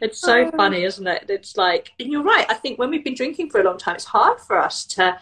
It's 0.00 0.20
so 0.20 0.46
oh. 0.46 0.50
funny, 0.56 0.84
isn't 0.84 1.06
it? 1.06 1.26
It's 1.28 1.56
like, 1.56 1.92
and 1.98 2.10
you're 2.10 2.22
right. 2.22 2.46
I 2.48 2.54
think 2.54 2.78
when 2.78 2.90
we've 2.90 3.04
been 3.04 3.14
drinking 3.14 3.50
for 3.50 3.60
a 3.60 3.64
long 3.64 3.78
time, 3.78 3.96
it's 3.96 4.04
hard 4.04 4.40
for 4.40 4.58
us 4.58 4.84
to. 4.86 5.18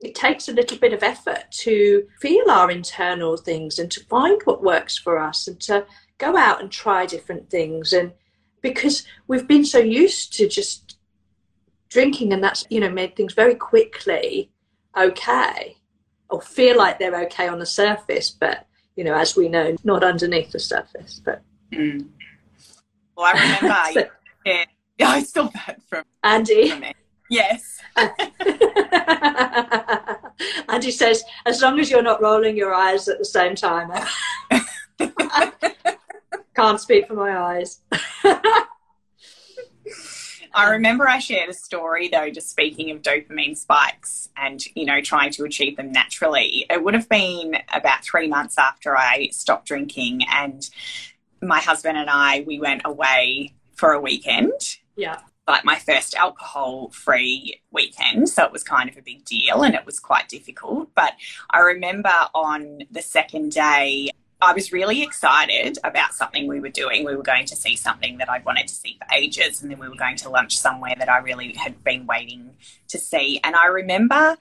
It 0.00 0.14
takes 0.14 0.48
a 0.48 0.52
little 0.52 0.78
bit 0.78 0.92
of 0.92 1.02
effort 1.02 1.46
to 1.50 2.06
feel 2.20 2.48
our 2.48 2.70
internal 2.70 3.36
things 3.36 3.80
and 3.80 3.90
to 3.90 4.04
find 4.04 4.40
what 4.44 4.62
works 4.62 4.96
for 4.96 5.18
us 5.18 5.48
and 5.48 5.60
to 5.62 5.84
go 6.18 6.36
out 6.36 6.60
and 6.60 6.70
try 6.70 7.04
different 7.04 7.50
things. 7.50 7.92
And 7.92 8.12
because 8.60 9.04
we've 9.26 9.48
been 9.48 9.64
so 9.64 9.80
used 9.80 10.32
to 10.34 10.46
just 10.48 10.98
drinking, 11.88 12.32
and 12.32 12.44
that's 12.44 12.64
you 12.70 12.78
know 12.78 12.90
made 12.90 13.16
things 13.16 13.34
very 13.34 13.56
quickly 13.56 14.52
okay, 14.96 15.76
or 16.30 16.40
feel 16.40 16.76
like 16.76 16.98
they're 16.98 17.22
okay 17.22 17.48
on 17.48 17.58
the 17.58 17.66
surface, 17.66 18.30
but 18.30 18.67
you 18.98 19.04
know, 19.04 19.14
as 19.14 19.36
we 19.36 19.48
know, 19.48 19.76
not 19.84 20.02
underneath 20.02 20.50
the 20.50 20.58
surface. 20.58 21.20
But 21.24 21.40
Mm. 21.72 22.08
Well, 23.16 23.26
I 23.26 23.32
remember, 23.32 23.76
So- 23.94 24.08
yeah, 24.44 24.64
yeah, 24.98 25.08
I 25.10 25.22
stole 25.22 25.50
that 25.54 25.80
from, 25.88 26.02
Annie. 26.24 26.70
from. 26.70 26.84
Yes. 27.30 27.78
Annie 30.68 30.90
says, 30.90 31.22
as 31.46 31.60
long 31.62 31.78
as 31.78 31.90
you're 31.90 32.02
not 32.02 32.20
rolling 32.22 32.56
your 32.56 32.74
eyes 32.74 33.06
at 33.06 33.18
the 33.18 33.24
same 33.24 33.54
time. 33.54 33.90
Can't 36.56 36.80
speak 36.80 37.06
for 37.06 37.14
my 37.14 37.38
eyes. 37.38 37.80
I 40.54 40.70
remember 40.70 41.08
I 41.08 41.18
shared 41.18 41.48
a 41.48 41.54
story 41.54 42.08
though, 42.08 42.30
just 42.30 42.50
speaking 42.50 42.90
of 42.90 43.02
dopamine 43.02 43.56
spikes 43.56 44.28
and, 44.36 44.64
you 44.74 44.84
know, 44.84 45.00
trying 45.00 45.30
to 45.32 45.44
achieve 45.44 45.76
them 45.76 45.92
naturally. 45.92 46.66
It 46.70 46.82
would 46.82 46.94
have 46.94 47.08
been 47.08 47.56
about 47.74 48.04
three 48.04 48.28
months 48.28 48.58
after 48.58 48.96
I 48.96 49.28
stopped 49.32 49.66
drinking 49.66 50.22
and 50.30 50.68
my 51.40 51.60
husband 51.60 51.98
and 51.98 52.10
I, 52.10 52.44
we 52.46 52.58
went 52.58 52.82
away 52.84 53.54
for 53.74 53.92
a 53.92 54.00
weekend. 54.00 54.78
Yeah. 54.96 55.20
Like 55.46 55.64
my 55.64 55.76
first 55.76 56.14
alcohol 56.14 56.90
free 56.90 57.60
weekend. 57.70 58.28
So 58.28 58.44
it 58.44 58.52
was 58.52 58.62
kind 58.62 58.90
of 58.90 58.98
a 58.98 59.02
big 59.02 59.24
deal 59.24 59.62
and 59.62 59.74
it 59.74 59.86
was 59.86 59.98
quite 59.98 60.28
difficult. 60.28 60.90
But 60.94 61.14
I 61.50 61.60
remember 61.60 62.12
on 62.34 62.80
the 62.90 63.00
second 63.00 63.52
day, 63.52 64.10
I 64.40 64.52
was 64.52 64.72
really 64.72 65.02
excited 65.02 65.78
about 65.82 66.14
something 66.14 66.46
we 66.46 66.60
were 66.60 66.68
doing. 66.68 67.04
We 67.04 67.16
were 67.16 67.24
going 67.24 67.46
to 67.46 67.56
see 67.56 67.74
something 67.74 68.18
that 68.18 68.30
I'd 68.30 68.44
wanted 68.44 68.68
to 68.68 68.74
see 68.74 68.96
for 68.98 69.12
ages, 69.14 69.62
and 69.62 69.70
then 69.70 69.78
we 69.80 69.88
were 69.88 69.96
going 69.96 70.16
to 70.18 70.28
lunch 70.28 70.56
somewhere 70.56 70.94
that 70.98 71.08
I 71.08 71.18
really 71.18 71.52
had 71.54 71.82
been 71.82 72.06
waiting 72.06 72.50
to 72.88 72.98
see. 72.98 73.40
And 73.42 73.56
I 73.56 73.66
remember 73.66 74.36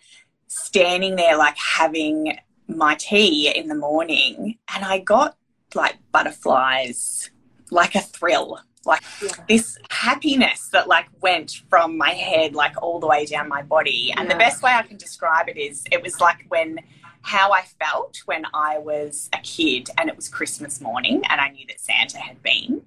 standing 0.47 1.15
there, 1.15 1.36
like 1.36 1.57
having 1.57 2.38
my 2.67 2.95
tea 2.95 3.51
in 3.55 3.69
the 3.69 3.75
morning, 3.75 4.60
and 4.73 4.86
I 4.86 4.99
got 4.99 5.36
like 5.73 5.97
butterflies, 6.12 7.31
like 7.71 7.95
a 7.95 8.01
thrill, 8.01 8.60
like 8.86 9.01
Yeah. 9.21 9.29
this 9.49 9.77
happiness 9.89 10.69
that 10.73 10.88
like 10.88 11.07
went 11.21 11.63
from 11.69 11.97
my 11.97 12.12
head 12.12 12.53
like 12.53 12.81
all 12.81 12.99
the 12.99 13.07
way 13.07 13.25
down 13.25 13.49
my 13.49 13.63
body. 13.63 14.13
And 14.15 14.29
the 14.29 14.36
best 14.36 14.62
way 14.62 14.71
I 14.71 14.83
can 14.83 14.97
describe 14.97 15.49
it 15.49 15.57
is 15.57 15.83
it 15.91 16.03
was 16.03 16.21
like 16.21 16.45
when 16.49 16.79
how 17.28 17.52
I 17.52 17.63
felt 17.63 18.22
when 18.26 18.46
I 18.54 18.78
was 18.78 19.30
a 19.34 19.40
kid 19.40 19.90
and 19.98 20.10
it 20.10 20.16
was 20.16 20.30
Christmas 20.30 20.80
morning 20.80 21.24
and 21.30 21.42
I 21.42 21.50
knew 21.50 21.66
that 21.68 21.82
Santa 21.82 22.20
had 22.20 22.42
been. 22.42 22.84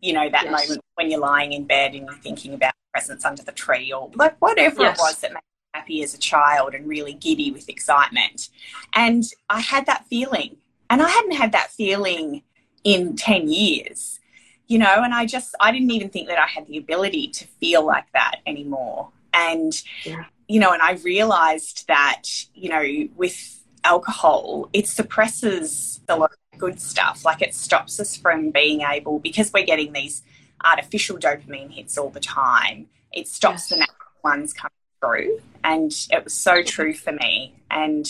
You 0.00 0.12
know, 0.12 0.28
that 0.28 0.44
Yes. 0.44 0.68
moment 0.68 0.84
when 0.96 1.10
you're 1.10 1.20
lying 1.20 1.52
in 1.52 1.64
bed 1.64 1.94
and 1.94 2.04
you're 2.06 2.16
thinking 2.16 2.52
about 2.54 2.74
presents 2.92 3.24
under 3.24 3.42
the 3.42 3.52
tree 3.52 3.92
or 3.92 4.10
like 4.14 4.36
whatever 4.40 4.82
Yes. 4.82 4.98
it 4.98 5.02
was 5.02 5.20
that 5.20 5.30
made 5.32 5.36
me 5.36 5.70
happy 5.74 6.02
as 6.02 6.12
a 6.12 6.18
child 6.18 6.74
and 6.74 6.88
really 6.88 7.12
giddy 7.14 7.52
with 7.52 7.68
excitement. 7.68 8.48
And 8.94 9.22
I 9.48 9.60
had 9.60 9.86
that 9.86 10.06
feeling. 10.08 10.56
And 10.90 11.00
I 11.00 11.08
hadn't 11.08 11.32
had 11.36 11.52
that 11.52 11.70
feeling 11.70 12.42
in 12.82 13.16
10 13.16 13.48
years, 13.48 14.20
you 14.66 14.78
know, 14.78 15.02
and 15.04 15.14
I 15.14 15.24
just, 15.24 15.54
I 15.60 15.70
didn't 15.72 15.90
even 15.92 16.10
think 16.10 16.28
that 16.28 16.38
I 16.38 16.46
had 16.46 16.66
the 16.66 16.76
ability 16.76 17.28
to 17.28 17.46
feel 17.46 17.86
like 17.86 18.10
that 18.12 18.40
anymore. 18.44 19.08
And, 19.32 19.72
Yeah. 20.04 20.24
you 20.48 20.60
know, 20.60 20.72
and 20.72 20.82
I 20.82 20.92
realized 20.94 21.86
that, 21.88 22.22
you 22.54 22.68
know, 22.68 23.08
with 23.16 23.63
alcohol, 23.84 24.68
it 24.72 24.88
suppresses 24.88 26.00
a 26.08 26.16
lot 26.16 26.32
of 26.32 26.58
good 26.58 26.80
stuff. 26.80 27.24
Like 27.24 27.42
it 27.42 27.54
stops 27.54 28.00
us 28.00 28.16
from 28.16 28.50
being 28.50 28.82
able, 28.82 29.18
because 29.18 29.52
we're 29.52 29.66
getting 29.66 29.92
these 29.92 30.22
artificial 30.64 31.18
dopamine 31.18 31.70
hits 31.70 31.98
all 31.98 32.10
the 32.10 32.20
time, 32.20 32.86
it 33.12 33.28
stops 33.28 33.64
Yes. 33.64 33.68
the 33.68 33.76
natural 33.76 33.96
ones 34.24 34.52
coming 34.52 34.72
through. 35.00 35.40
And 35.62 35.92
it 36.10 36.24
was 36.24 36.34
so 36.34 36.62
true 36.62 36.94
for 36.94 37.12
me. 37.12 37.54
And 37.70 38.06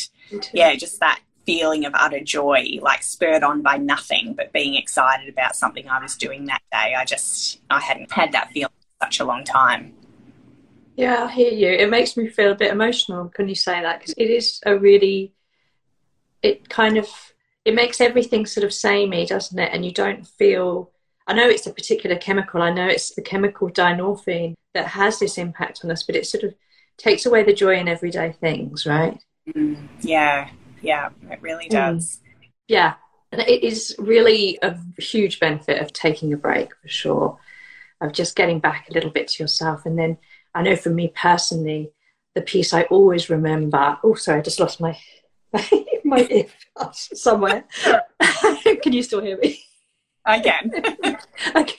yeah, 0.53 0.75
just 0.77 1.01
that 1.01 1.21
feeling 1.45 1.85
of 1.85 1.93
utter 1.95 2.21
joy, 2.21 2.79
like 2.81 3.03
spurred 3.03 3.43
on 3.43 3.61
by 3.61 3.77
nothing, 3.77 4.33
but 4.35 4.53
being 4.53 4.77
excited 4.77 5.29
about 5.29 5.55
something 5.57 5.89
I 5.89 6.01
was 6.01 6.17
doing 6.17 6.47
that 6.47 6.63
day. 6.73 6.95
I 6.97 7.05
just, 7.05 7.61
I 7.69 7.81
hadn't 7.81 8.11
had 8.11 8.33
that 8.33 8.51
feeling 8.53 8.71
for 8.71 9.07
such 9.07 9.21
a 9.21 9.25
long 9.25 9.45
time. 9.45 9.95
Yeah, 10.97 11.25
I 11.25 11.31
hear 11.33 11.53
you. 11.53 11.69
It 11.69 11.91
makes 11.91 12.17
me 12.17 12.29
feel 12.29 12.53
a 12.53 12.55
bit 12.55 12.71
emotional. 12.73 13.29
Can 13.29 13.49
you 13.49 13.55
say 13.57 13.83
that? 13.83 13.99
Because 13.99 14.15
it 14.17 14.31
is 14.31 14.61
a 14.65 14.79
really, 14.79 15.33
it 16.45 16.69
kind 16.69 16.99
of, 16.99 17.09
it 17.65 17.75
makes 17.75 18.01
everything 18.01 18.45
sort 18.45 18.65
of 18.65 18.73
samey, 18.73 19.25
doesn't 19.25 19.59
it? 19.59 19.71
And 19.73 19.85
you 19.85 19.93
don't 19.93 20.27
feel. 20.27 20.91
I 21.27 21.33
know 21.33 21.49
it's 21.49 21.67
a 21.67 21.73
particular 21.73 22.17
chemical. 22.17 22.61
I 22.61 22.71
know 22.71 22.87
it's 22.87 23.15
the 23.15 23.23
chemical 23.23 23.71
dynorphin 23.71 24.55
that 24.75 24.89
has 24.89 25.19
this 25.19 25.39
impact 25.39 25.81
on 25.83 25.91
us, 25.91 26.03
but 26.03 26.17
it 26.17 26.27
sort 26.27 26.45
of 26.45 26.55
takes 26.99 27.25
away 27.25 27.45
the 27.45 27.55
joy 27.55 27.77
in 27.77 27.89
everyday 27.89 28.33
things, 28.33 28.85
right? 28.85 29.19
Mm, 29.49 29.89
yeah, 30.03 30.51
yeah, 30.83 31.09
it 31.31 31.41
really 31.41 31.67
does. 31.69 32.21
Yeah, 32.69 32.95
and 33.33 33.41
it 33.41 33.65
is 33.65 33.97
really 33.99 34.59
a 34.61 34.77
huge 34.99 35.41
benefit 35.41 35.81
of 35.81 35.95
taking 35.95 36.35
a 36.35 36.37
break 36.37 36.75
for 36.83 36.89
sure, 36.89 37.39
of 38.03 38.13
just 38.13 38.37
getting 38.37 38.61
back 38.61 38.91
a 38.91 38.93
little 38.93 39.11
bit 39.11 39.29
to 39.29 39.43
yourself. 39.43 39.87
And 39.87 39.99
then 39.99 40.19
I 40.55 40.63
know 40.63 40.77
for 40.77 40.91
me 40.91 41.11
personally, 41.15 41.91
the 42.35 42.43
piece 42.43 42.75
I 42.75 42.83
always 42.85 43.31
remember. 43.31 43.99
Oh, 44.05 44.15
sorry, 44.15 44.41
I 44.41 44.43
just 44.43 44.61
lost 44.61 44.81
my 44.81 44.99
my 46.15 46.23
earbuds 46.25 47.17
somewhere. 47.17 47.65
Can 48.83 48.93
you 48.93 49.03
still 49.03 49.23
hear 49.23 49.39
me? 49.39 49.61
Again, 50.27 50.73
okay. 51.57 51.77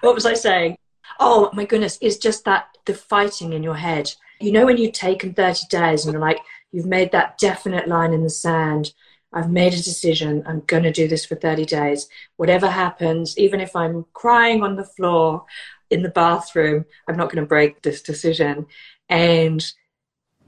what 0.00 0.14
was 0.14 0.26
I 0.26 0.34
saying? 0.34 0.76
Oh 1.20 1.50
my 1.52 1.64
goodness, 1.64 1.96
it's 2.00 2.16
just 2.16 2.44
that 2.44 2.66
the 2.86 2.94
fighting 2.94 3.52
in 3.52 3.62
your 3.62 3.76
head. 3.76 4.12
You 4.40 4.50
know 4.50 4.66
when 4.66 4.78
you've 4.78 4.92
taken 4.92 5.32
30 5.32 5.66
days 5.70 6.04
and 6.04 6.12
you're 6.12 6.20
like, 6.20 6.40
you've 6.72 6.86
made 6.86 7.12
that 7.12 7.38
definite 7.38 7.86
line 7.86 8.12
in 8.12 8.24
the 8.24 8.30
sand 8.30 8.92
I've 9.34 9.50
made 9.50 9.74
a 9.74 9.82
decision. 9.82 10.44
I'm 10.46 10.60
going 10.60 10.84
to 10.84 10.92
do 10.92 11.08
this 11.08 11.26
for 11.26 11.34
30 11.34 11.64
days. 11.64 12.08
Whatever 12.36 12.68
happens, 12.68 13.36
even 13.36 13.60
if 13.60 13.74
I'm 13.74 14.06
crying 14.12 14.62
on 14.62 14.76
the 14.76 14.84
floor 14.84 15.44
in 15.90 16.02
the 16.02 16.08
bathroom, 16.08 16.84
I'm 17.08 17.16
not 17.16 17.30
going 17.30 17.42
to 17.42 17.48
break 17.48 17.82
this 17.82 18.00
decision. 18.00 18.66
And 19.08 19.64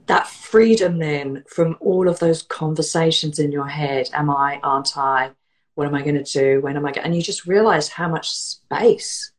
that 0.07 0.27
freedom 0.27 0.97
then 0.97 1.43
from 1.47 1.77
all 1.79 2.07
of 2.07 2.19
those 2.19 2.41
conversations 2.41 3.39
in 3.39 3.51
your 3.51 3.67
head 3.67 4.09
am 4.13 4.29
I, 4.29 4.59
aren't 4.63 4.97
I? 4.97 5.31
What 5.75 5.87
am 5.87 5.93
I 5.93 6.01
going 6.01 6.21
to 6.21 6.23
do? 6.23 6.61
When 6.61 6.75
am 6.75 6.85
I 6.85 6.91
going? 6.91 7.05
And 7.05 7.15
you 7.15 7.21
just 7.21 7.45
realize 7.45 7.89
how 7.89 8.09
much 8.09 8.31
space 8.31 9.31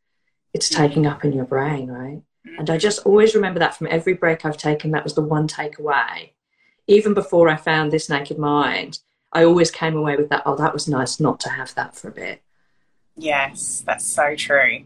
it's 0.55 0.71
mm. 0.71 0.77
taking 0.77 1.07
up 1.07 1.25
in 1.25 1.33
your 1.33 1.45
brain, 1.45 1.91
right? 1.91 2.23
And 2.59 2.71
I 2.71 2.79
just 2.79 3.05
always 3.05 3.35
remember 3.35 3.59
that 3.59 3.77
from 3.77 3.89
every 3.91 4.15
break 4.15 4.45
I've 4.45 4.57
taken, 4.57 4.93
that 4.93 5.05
was 5.05 5.15
the 5.15 5.21
one 5.21 5.49
takeaway. 5.49 6.31
Even 6.87 7.13
before 7.13 7.49
I 7.49 7.57
found 7.57 7.93
this 7.93 8.09
naked 8.09 8.39
mind, 8.39 9.01
I 9.33 9.45
always 9.45 9.71
came 9.71 9.97
away 9.97 10.17
with 10.17 10.31
that, 10.31 10.43
oh, 10.47 10.57
that 10.57 10.73
was 10.73 10.89
nice 10.89 11.21
not 11.21 11.41
to 11.41 11.51
have 11.51 11.75
that 11.75 11.95
for 11.95 12.09
a 12.09 12.13
bit. 12.13 12.43
Yes, 13.17 13.83
that's 13.85 14.07
so 14.07 14.35
true. 14.37 14.85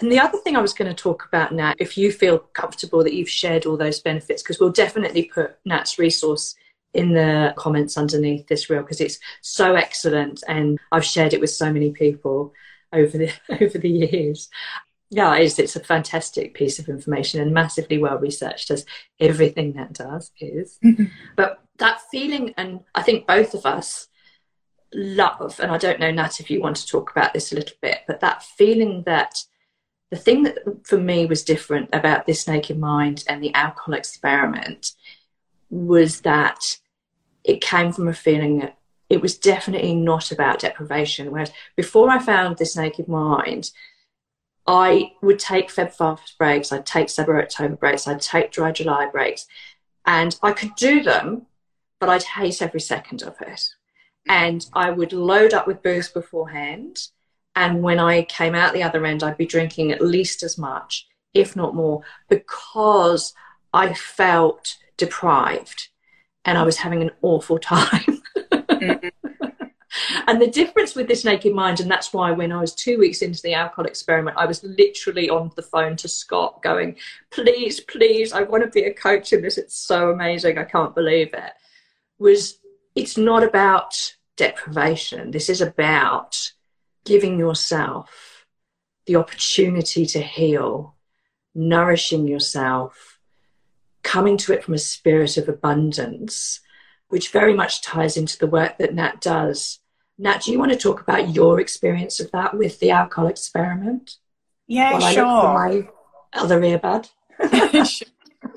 And 0.00 0.10
the 0.10 0.20
other 0.20 0.38
thing 0.38 0.56
I 0.56 0.62
was 0.62 0.72
going 0.72 0.94
to 0.94 1.02
talk 1.02 1.26
about, 1.26 1.52
Nat, 1.52 1.74
if 1.78 1.98
you 1.98 2.10
feel 2.12 2.38
comfortable 2.38 3.04
that 3.04 3.14
you've 3.14 3.28
shared 3.28 3.66
all 3.66 3.76
those 3.76 4.00
benefits, 4.00 4.42
because 4.42 4.58
we'll 4.58 4.70
definitely 4.70 5.24
put 5.24 5.56
Nat's 5.64 5.98
resource 5.98 6.54
in 6.94 7.14
the 7.14 7.54
comments 7.56 7.96
underneath 7.96 8.46
this 8.48 8.68
reel 8.68 8.82
because 8.82 9.00
it's 9.00 9.18
so 9.40 9.74
excellent 9.74 10.42
and 10.46 10.78
I've 10.90 11.04
shared 11.04 11.32
it 11.32 11.40
with 11.40 11.50
so 11.50 11.72
many 11.72 11.90
people 11.90 12.52
over 12.92 13.16
the 13.16 13.32
over 13.60 13.78
the 13.78 13.88
years. 13.88 14.48
Yeah, 15.10 15.34
it's, 15.36 15.58
it's 15.58 15.76
a 15.76 15.80
fantastic 15.80 16.54
piece 16.54 16.78
of 16.78 16.88
information 16.88 17.40
and 17.40 17.52
massively 17.52 17.98
well 17.98 18.18
researched 18.18 18.70
as 18.70 18.86
everything 19.20 19.74
that 19.74 19.92
does 19.92 20.30
is. 20.40 20.78
Mm-hmm. 20.82 21.04
but 21.36 21.58
that 21.78 22.00
feeling, 22.10 22.54
and 22.56 22.80
I 22.94 23.02
think 23.02 23.26
both 23.26 23.52
of 23.52 23.66
us 23.66 24.08
love, 24.94 25.60
and 25.60 25.70
I 25.70 25.76
don't 25.76 26.00
know, 26.00 26.10
Nat, 26.10 26.40
if 26.40 26.50
you 26.50 26.62
want 26.62 26.76
to 26.76 26.86
talk 26.86 27.10
about 27.10 27.34
this 27.34 27.52
a 27.52 27.56
little 27.56 27.76
bit, 27.82 27.98
but 28.06 28.20
that 28.20 28.42
feeling 28.42 29.02
that 29.04 29.44
the 30.12 30.18
thing 30.18 30.42
that 30.42 30.58
for 30.84 30.98
me 30.98 31.24
was 31.24 31.42
different 31.42 31.88
about 31.94 32.26
this 32.26 32.46
naked 32.46 32.78
mind 32.78 33.24
and 33.26 33.42
the 33.42 33.54
alcohol 33.54 33.94
experiment 33.94 34.92
was 35.70 36.20
that 36.20 36.76
it 37.44 37.62
came 37.62 37.90
from 37.94 38.08
a 38.08 38.12
feeling 38.12 38.58
that 38.58 38.76
it 39.08 39.22
was 39.22 39.38
definitely 39.38 39.94
not 39.94 40.30
about 40.30 40.58
deprivation. 40.58 41.30
Whereas 41.30 41.50
before 41.76 42.10
I 42.10 42.18
found 42.18 42.58
this 42.58 42.76
naked 42.76 43.08
mind, 43.08 43.70
I 44.66 45.12
would 45.22 45.38
take 45.38 45.72
Feb 45.72 45.94
fast 45.94 46.36
breaks, 46.36 46.72
I'd 46.72 46.84
take 46.84 47.08
Sober 47.08 47.40
October 47.40 47.76
breaks, 47.76 48.06
I'd 48.06 48.20
take 48.20 48.52
Dry 48.52 48.70
July 48.70 49.06
breaks, 49.06 49.46
and 50.04 50.38
I 50.42 50.52
could 50.52 50.74
do 50.76 51.02
them, 51.02 51.46
but 51.98 52.10
I'd 52.10 52.22
hate 52.22 52.60
every 52.60 52.80
second 52.80 53.22
of 53.22 53.40
it. 53.40 53.70
And 54.28 54.66
I 54.74 54.90
would 54.90 55.14
load 55.14 55.54
up 55.54 55.66
with 55.66 55.82
booze 55.82 56.10
beforehand 56.10 57.08
and 57.54 57.82
when 57.82 57.98
I 57.98 58.22
came 58.22 58.54
out 58.54 58.72
the 58.72 58.82
other 58.82 59.04
end, 59.04 59.22
I'd 59.22 59.36
be 59.36 59.46
drinking 59.46 59.92
at 59.92 60.00
least 60.00 60.42
as 60.42 60.56
much, 60.56 61.06
if 61.34 61.54
not 61.54 61.74
more, 61.74 62.02
because 62.28 63.34
I 63.72 63.94
felt 63.94 64.76
deprived 64.96 65.88
and 66.44 66.58
I 66.58 66.62
was 66.62 66.78
having 66.78 67.02
an 67.02 67.10
awful 67.22 67.58
time. 67.58 68.22
mm-hmm. 68.36 69.08
And 70.26 70.40
the 70.40 70.46
difference 70.46 70.94
with 70.94 71.06
this 71.06 71.24
naked 71.24 71.54
mind, 71.54 71.80
and 71.80 71.90
that's 71.90 72.12
why 72.12 72.32
when 72.32 72.50
I 72.50 72.60
was 72.60 72.74
two 72.74 72.98
weeks 72.98 73.20
into 73.20 73.42
the 73.42 73.54
alcohol 73.54 73.84
experiment, 73.84 74.38
I 74.38 74.46
was 74.46 74.64
literally 74.64 75.28
on 75.28 75.50
the 75.54 75.62
phone 75.62 75.96
to 75.96 76.08
Scott 76.08 76.62
going, 76.62 76.96
please, 77.30 77.80
please, 77.80 78.32
I 78.32 78.42
want 78.42 78.64
to 78.64 78.70
be 78.70 78.84
a 78.84 78.94
coach 78.94 79.32
in 79.32 79.42
this. 79.42 79.58
It's 79.58 79.76
so 79.76 80.10
amazing. 80.10 80.56
I 80.56 80.64
can't 80.64 80.94
believe 80.94 81.34
it. 81.34 81.52
Was 82.18 82.58
it's 82.94 83.18
not 83.18 83.42
about 83.42 84.14
deprivation. 84.36 85.30
This 85.30 85.50
is 85.50 85.60
about 85.60 86.52
giving 87.04 87.38
yourself 87.38 88.46
the 89.06 89.16
opportunity 89.16 90.06
to 90.06 90.20
heal, 90.20 90.96
nourishing 91.54 92.28
yourself, 92.28 93.18
coming 94.02 94.36
to 94.36 94.52
it 94.52 94.64
from 94.64 94.74
a 94.74 94.78
spirit 94.78 95.36
of 95.36 95.48
abundance, 95.48 96.60
which 97.08 97.30
very 97.30 97.54
much 97.54 97.82
ties 97.82 98.16
into 98.16 98.38
the 98.38 98.46
work 98.46 98.78
that 98.78 98.94
Nat 98.94 99.20
does. 99.20 99.80
Nat, 100.18 100.42
do 100.42 100.52
you 100.52 100.58
want 100.58 100.72
to 100.72 100.78
talk 100.78 101.00
about 101.00 101.34
your 101.34 101.60
experience 101.60 102.20
of 102.20 102.30
that 102.32 102.56
with 102.56 102.78
the 102.80 102.90
alcohol 102.90 103.26
experiment? 103.26 104.16
Yeah, 104.66 104.92
While 104.92 105.12
sure. 105.12 105.24
I 105.24 105.70
look 105.70 105.86
for 105.86 105.90
my 106.32 106.40
other 106.40 106.60
earbud. 106.60 107.10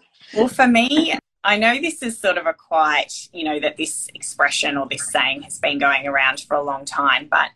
well, 0.35 0.47
for 0.47 0.67
me, 0.67 1.17
I 1.43 1.57
know 1.57 1.79
this 1.79 2.01
is 2.01 2.17
sort 2.17 2.37
of 2.37 2.45
a 2.47 2.53
quite, 2.53 3.29
you 3.31 3.43
know, 3.43 3.59
that 3.59 3.77
this 3.77 4.07
expression 4.13 4.77
or 4.77 4.87
this 4.89 5.11
saying 5.11 5.43
has 5.43 5.59
been 5.59 5.77
going 5.77 6.07
around 6.07 6.39
for 6.41 6.55
a 6.55 6.63
long 6.63 6.85
time, 6.85 7.27
but 7.29 7.49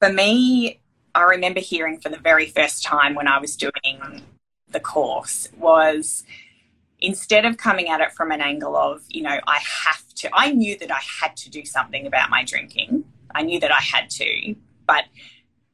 for 0.00 0.12
me, 0.12 0.80
I 1.14 1.22
remember 1.22 1.60
hearing 1.60 2.00
for 2.00 2.08
the 2.08 2.18
very 2.18 2.46
first 2.46 2.82
time 2.82 3.14
when 3.14 3.28
I 3.28 3.38
was 3.38 3.56
doing 3.56 4.22
the 4.70 4.80
course 4.80 5.48
was 5.56 6.24
instead 7.00 7.44
of 7.44 7.56
coming 7.56 7.88
at 7.88 8.00
it 8.00 8.12
from 8.12 8.30
an 8.30 8.40
angle 8.40 8.76
of, 8.76 9.02
you 9.08 9.22
know, 9.22 9.38
I 9.46 9.58
have 9.58 10.06
to, 10.16 10.30
I 10.32 10.52
knew 10.52 10.78
that 10.78 10.90
I 10.90 11.00
had 11.20 11.36
to 11.38 11.50
do 11.50 11.64
something 11.64 12.06
about 12.06 12.30
my 12.30 12.44
drinking. 12.44 13.04
I 13.34 13.42
knew 13.42 13.60
that 13.60 13.72
I 13.72 13.80
had 13.80 14.10
to, 14.10 14.54
but 14.86 15.04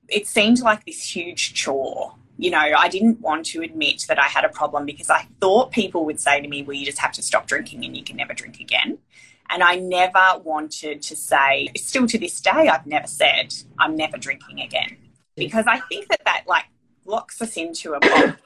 it 0.09 0.27
seemed 0.27 0.61
like 0.61 0.85
this 0.85 1.15
huge 1.15 1.55
chore. 1.55 2.15
You 2.39 2.51
know, 2.51 2.59
I 2.59 2.89
didn't 2.89 3.21
want 3.21 3.47
to 3.47 3.63
admit 3.63 4.05
that 4.09 4.19
I 4.19 4.27
had 4.27 4.45
a 4.45 4.49
problem 4.49 4.87
because 4.87 5.11
I 5.11 5.27
thought 5.41 5.71
people 5.73 6.05
would 6.05 6.21
say 6.21 6.41
to 6.41 6.49
me, 6.49 6.63
well, 6.63 6.75
you 6.75 6.85
just 6.85 6.99
have 6.99 7.13
to 7.13 7.23
stop 7.23 7.47
drinking 7.47 7.85
and 7.85 7.97
you 7.97 8.05
can 8.05 8.17
never 8.17 8.35
drink 8.35 8.61
again. 8.61 8.99
And 9.51 9.63
I 9.63 9.77
never 9.77 10.41
wanted 10.43 11.03
to 11.03 11.17
say, 11.17 11.69
still 11.77 12.07
to 12.07 12.19
this 12.19 12.41
day, 12.41 12.69
I've 12.69 12.87
never 12.87 13.07
said, 13.07 13.55
I'm 13.79 13.97
never 13.97 14.17
drinking 14.17 14.61
again. 14.61 14.97
Because 15.37 15.67
I 15.67 15.81
think 15.81 16.09
that 16.09 16.23
that 16.25 16.45
like 16.47 16.65
locks 17.05 17.41
us 17.41 17.57
into 17.57 17.95
a 17.95 18.01
box, 18.01 18.41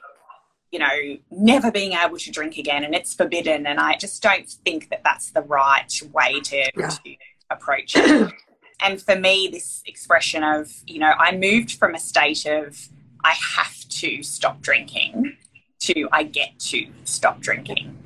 you 0.70 0.78
know, 0.78 1.18
never 1.30 1.70
being 1.70 1.92
able 1.92 2.18
to 2.18 2.30
drink 2.30 2.56
again 2.56 2.84
and 2.84 2.94
it's 2.94 3.14
forbidden. 3.14 3.66
And 3.66 3.78
I 3.78 3.96
just 3.96 4.22
don't 4.22 4.48
think 4.48 4.90
that 4.90 5.02
that's 5.04 5.30
the 5.30 5.42
right 5.42 5.92
way 6.12 6.40
to, 6.40 6.70
yeah. 6.76 6.88
to 6.88 7.16
approach 7.50 7.96
it. 7.96 8.32
and 8.80 9.00
for 9.00 9.16
me, 9.16 9.48
this 9.50 9.82
expression 9.86 10.42
of, 10.42 10.72
you 10.86 10.98
know, 10.98 11.12
I 11.18 11.36
moved 11.36 11.72
from 11.72 11.94
a 11.94 12.00
state 12.00 12.46
of, 12.46 12.88
I 13.24 13.34
have 13.56 13.88
to 13.88 14.22
stop 14.22 14.60
drinking 14.60 15.36
to 15.80 16.08
I 16.12 16.24
get 16.24 16.58
to 16.58 16.86
stop 17.04 17.40
drinking. 17.40 17.96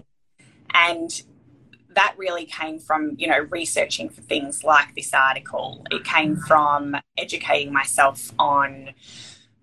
And 0.72 1.22
that 1.94 2.14
really 2.16 2.46
came 2.46 2.78
from, 2.78 3.14
you 3.18 3.28
know, 3.28 3.40
researching 3.50 4.08
for 4.08 4.20
things 4.22 4.64
like 4.64 4.94
this 4.94 5.12
article. 5.12 5.86
It 5.90 6.04
came 6.04 6.36
from 6.36 6.96
educating 7.16 7.72
myself 7.72 8.32
on, 8.38 8.90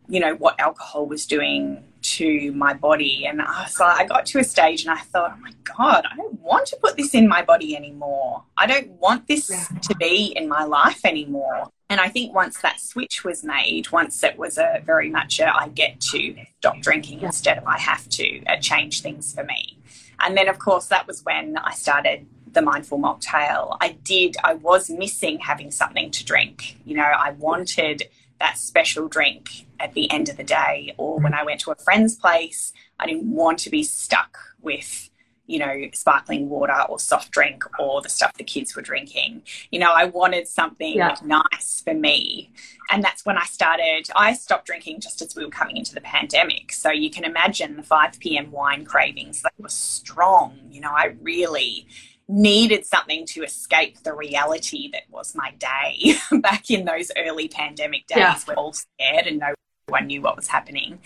you 0.07 0.19
know, 0.19 0.35
what 0.35 0.59
alcohol 0.59 1.05
was 1.05 1.25
doing 1.25 1.83
to 2.01 2.51
my 2.53 2.73
body. 2.73 3.25
And 3.25 3.41
so 3.67 3.85
I 3.85 4.05
got 4.05 4.25
to 4.27 4.39
a 4.39 4.43
stage 4.43 4.83
and 4.83 4.91
I 4.91 5.01
thought, 5.01 5.35
oh 5.37 5.41
my 5.41 5.53
God, 5.63 6.05
I 6.11 6.15
don't 6.15 6.39
want 6.41 6.67
to 6.67 6.77
put 6.77 6.97
this 6.97 7.13
in 7.13 7.27
my 7.27 7.43
body 7.43 7.75
anymore. 7.75 8.43
I 8.57 8.65
don't 8.65 8.89
want 8.91 9.27
this 9.27 9.47
to 9.47 9.95
be 9.95 10.33
in 10.35 10.47
my 10.47 10.63
life 10.63 11.05
anymore. 11.05 11.69
And 11.89 11.99
I 11.99 12.07
think 12.07 12.33
once 12.33 12.57
that 12.61 12.79
switch 12.79 13.23
was 13.23 13.43
made, 13.43 13.91
once 13.91 14.23
it 14.23 14.37
was 14.37 14.57
a 14.57 14.81
very 14.85 15.09
much 15.09 15.39
a 15.39 15.53
I 15.53 15.67
get 15.67 15.99
to 16.11 16.35
stop 16.59 16.79
drinking 16.79 17.21
instead 17.21 17.57
of 17.57 17.67
I 17.67 17.77
have 17.77 18.07
to, 18.09 18.23
it 18.23 18.61
changed 18.61 19.03
things 19.03 19.33
for 19.33 19.43
me. 19.43 19.77
And 20.23 20.37
then, 20.37 20.47
of 20.47 20.59
course, 20.59 20.87
that 20.87 21.07
was 21.07 21.23
when 21.23 21.57
I 21.57 21.73
started 21.73 22.27
the 22.53 22.61
mindful 22.61 22.99
mocktail. 22.99 23.77
I 23.79 23.97
did, 24.03 24.35
I 24.43 24.55
was 24.55 24.89
missing 24.89 25.39
having 25.39 25.71
something 25.71 26.11
to 26.11 26.25
drink. 26.25 26.77
You 26.85 26.97
know, 26.97 27.03
I 27.03 27.31
wanted 27.31 28.03
that 28.39 28.57
special 28.57 29.07
drink 29.07 29.67
at 29.79 29.93
the 29.93 30.11
end 30.11 30.27
of 30.27 30.37
the 30.37 30.43
day, 30.43 30.93
or 30.97 31.19
when 31.19 31.31
mm. 31.31 31.39
I 31.39 31.43
went 31.43 31.59
to 31.61 31.71
a 31.71 31.75
friend's 31.75 32.15
place, 32.15 32.73
I 32.99 33.05
didn't 33.05 33.31
want 33.31 33.59
to 33.59 33.69
be 33.69 33.83
stuck 33.83 34.37
with 34.61 35.10
you 35.47 35.59
know, 35.59 35.75
sparkling 35.93 36.49
water 36.49 36.85
or 36.87 36.99
soft 36.99 37.31
drink 37.31 37.63
or 37.79 38.01
the 38.01 38.09
stuff 38.09 38.33
the 38.37 38.43
kids 38.43 38.75
were 38.75 38.81
drinking. 38.81 39.43
You 39.71 39.79
know, 39.79 39.91
I 39.91 40.05
wanted 40.05 40.47
something 40.47 40.95
yeah. 40.95 41.15
nice 41.23 41.81
for 41.83 41.93
me. 41.93 42.51
And 42.89 43.03
that's 43.03 43.25
when 43.25 43.37
I 43.37 43.45
started, 43.45 44.07
I 44.15 44.33
stopped 44.33 44.65
drinking 44.65 45.01
just 45.01 45.21
as 45.21 45.35
we 45.35 45.43
were 45.43 45.51
coming 45.51 45.77
into 45.77 45.93
the 45.93 46.01
pandemic. 46.01 46.71
So 46.71 46.91
you 46.91 47.09
can 47.09 47.23
imagine 47.23 47.77
the 47.77 47.83
5 47.83 48.19
p.m. 48.19 48.51
wine 48.51 48.85
cravings, 48.85 49.41
that 49.41 49.53
were 49.57 49.69
strong. 49.69 50.57
You 50.69 50.81
know, 50.81 50.91
I 50.91 51.15
really 51.21 51.87
needed 52.27 52.85
something 52.85 53.25
to 53.25 53.43
escape 53.43 54.01
the 54.03 54.13
reality 54.13 54.89
that 54.91 55.03
was 55.09 55.35
my 55.35 55.51
day 55.59 56.15
back 56.41 56.69
in 56.69 56.85
those 56.85 57.11
early 57.17 57.49
pandemic 57.49 58.07
days 58.07 58.17
yeah. 58.17 58.39
we're 58.47 58.53
all 58.53 58.71
scared 58.71 59.27
and 59.27 59.39
no 59.39 59.53
one 59.87 60.07
knew 60.07 60.21
what 60.21 60.35
was 60.37 60.47
happening. 60.47 60.99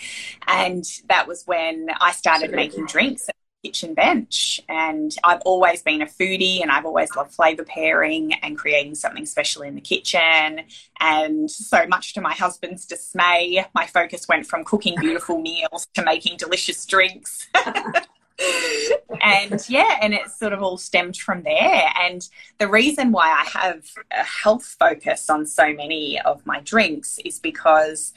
And 0.47 0.85
that 1.09 1.27
was 1.27 1.43
when 1.45 1.87
I 1.99 2.11
started 2.11 2.51
making 2.51 2.85
drinks 2.85 3.27
kitchen 3.65 3.95
bench. 3.95 4.61
And 4.69 5.15
I've 5.23 5.41
always 5.41 5.81
been 5.81 6.01
a 6.01 6.05
foodie 6.05 6.61
and 6.61 6.69
I've 6.71 6.85
always 6.85 7.15
loved 7.15 7.33
flavour 7.33 7.63
pairing 7.63 8.33
and 8.35 8.57
creating 8.57 8.95
something 8.95 9.25
special 9.25 9.63
in 9.63 9.73
the 9.73 9.81
kitchen. 9.81 10.61
And 10.99 11.49
so 11.49 11.87
much 11.87 12.13
to 12.13 12.21
my 12.21 12.33
husband's 12.33 12.85
dismay, 12.85 13.65
my 13.73 13.87
focus 13.87 14.27
went 14.27 14.45
from 14.45 14.63
cooking 14.63 14.95
beautiful 14.99 15.39
meals 15.41 15.87
to 15.95 16.03
making 16.03 16.37
delicious 16.37 16.85
drinks. 16.85 17.47
and 19.21 19.67
yeah, 19.67 19.97
and 20.01 20.13
it 20.13 20.29
sort 20.29 20.53
of 20.53 20.61
all 20.61 20.77
stemmed 20.77 21.17
from 21.17 21.41
there. 21.41 21.89
And 21.99 22.27
the 22.59 22.67
reason 22.67 23.11
why 23.11 23.29
I 23.31 23.59
have 23.59 23.83
a 24.11 24.23
health 24.23 24.75
focus 24.79 25.29
on 25.29 25.47
so 25.47 25.73
many 25.73 26.19
of 26.21 26.45
my 26.45 26.59
drinks 26.59 27.17
is 27.25 27.39
because 27.39 28.13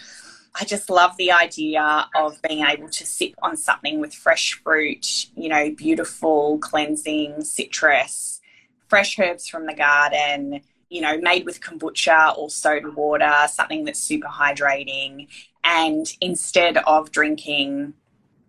I 0.54 0.64
just 0.64 0.90
love 0.90 1.16
the 1.16 1.32
idea 1.32 2.08
of 2.16 2.40
being 2.42 2.64
able 2.64 2.88
to 2.88 3.06
sip 3.06 3.34
on 3.42 3.56
something 3.56 4.00
with 4.00 4.14
fresh 4.14 4.61
fruit, 4.62 5.26
you 5.37 5.48
know, 5.48 5.70
beautiful, 5.70 6.58
cleansing 6.58 7.42
citrus, 7.42 8.40
fresh 8.88 9.18
herbs 9.18 9.46
from 9.46 9.66
the 9.66 9.74
garden, 9.74 10.61
you 10.88 11.00
know, 11.00 11.18
made 11.18 11.44
with 11.44 11.61
kombucha 11.61 12.37
or 12.37 12.50
soda 12.50 12.90
water, 12.90 13.32
something 13.48 13.84
that's 13.84 14.00
super 14.00 14.28
hydrating. 14.28 15.28
And 15.62 16.06
instead 16.20 16.78
of 16.78 17.12
drinking 17.12 17.94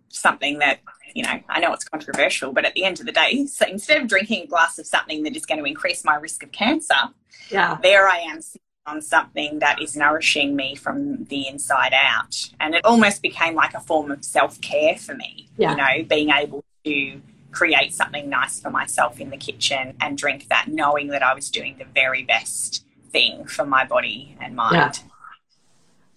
something 0.08 0.58
that, 0.58 0.80
you 1.14 1.22
know, 1.22 1.40
I 1.48 1.60
know 1.60 1.72
it's 1.72 1.84
controversial, 1.84 2.52
but 2.52 2.64
at 2.64 2.74
the 2.74 2.84
end 2.84 3.00
of 3.00 3.06
the 3.06 3.12
day, 3.12 3.46
so 3.50 3.66
instead 3.66 4.00
of 4.00 4.08
drinking 4.08 4.44
a 4.44 4.46
glass 4.46 4.78
of 4.78 4.86
something 4.86 5.22
that 5.24 5.36
is 5.36 5.46
going 5.46 5.58
to 5.58 5.64
increase 5.64 6.04
my 6.04 6.16
risk 6.16 6.42
of 6.42 6.50
cancer, 6.52 6.94
yeah, 7.50 7.78
there 7.82 8.08
I 8.08 8.18
am 8.18 8.40
on 8.90 9.00
something 9.00 9.60
that 9.60 9.80
is 9.80 9.96
nourishing 9.96 10.56
me 10.56 10.74
from 10.74 11.24
the 11.24 11.48
inside 11.48 11.92
out. 11.94 12.50
And 12.60 12.74
it 12.74 12.84
almost 12.84 13.22
became 13.22 13.54
like 13.54 13.74
a 13.74 13.80
form 13.80 14.10
of 14.10 14.24
self 14.24 14.60
care 14.60 14.96
for 14.96 15.14
me, 15.14 15.48
yeah. 15.56 15.70
you 15.70 15.76
know, 15.76 16.08
being 16.08 16.30
able 16.30 16.64
to 16.84 17.20
create 17.52 17.94
something 17.94 18.28
nice 18.28 18.60
for 18.60 18.70
myself 18.70 19.20
in 19.20 19.30
the 19.30 19.36
kitchen 19.36 19.96
and 20.00 20.16
drink 20.16 20.48
that, 20.48 20.66
knowing 20.68 21.08
that 21.08 21.22
I 21.22 21.34
was 21.34 21.50
doing 21.50 21.76
the 21.78 21.84
very 21.84 22.24
best 22.24 22.84
thing 23.10 23.44
for 23.46 23.64
my 23.64 23.84
body 23.84 24.36
and 24.40 24.54
mind. 24.54 24.74
Yeah. 24.74 24.92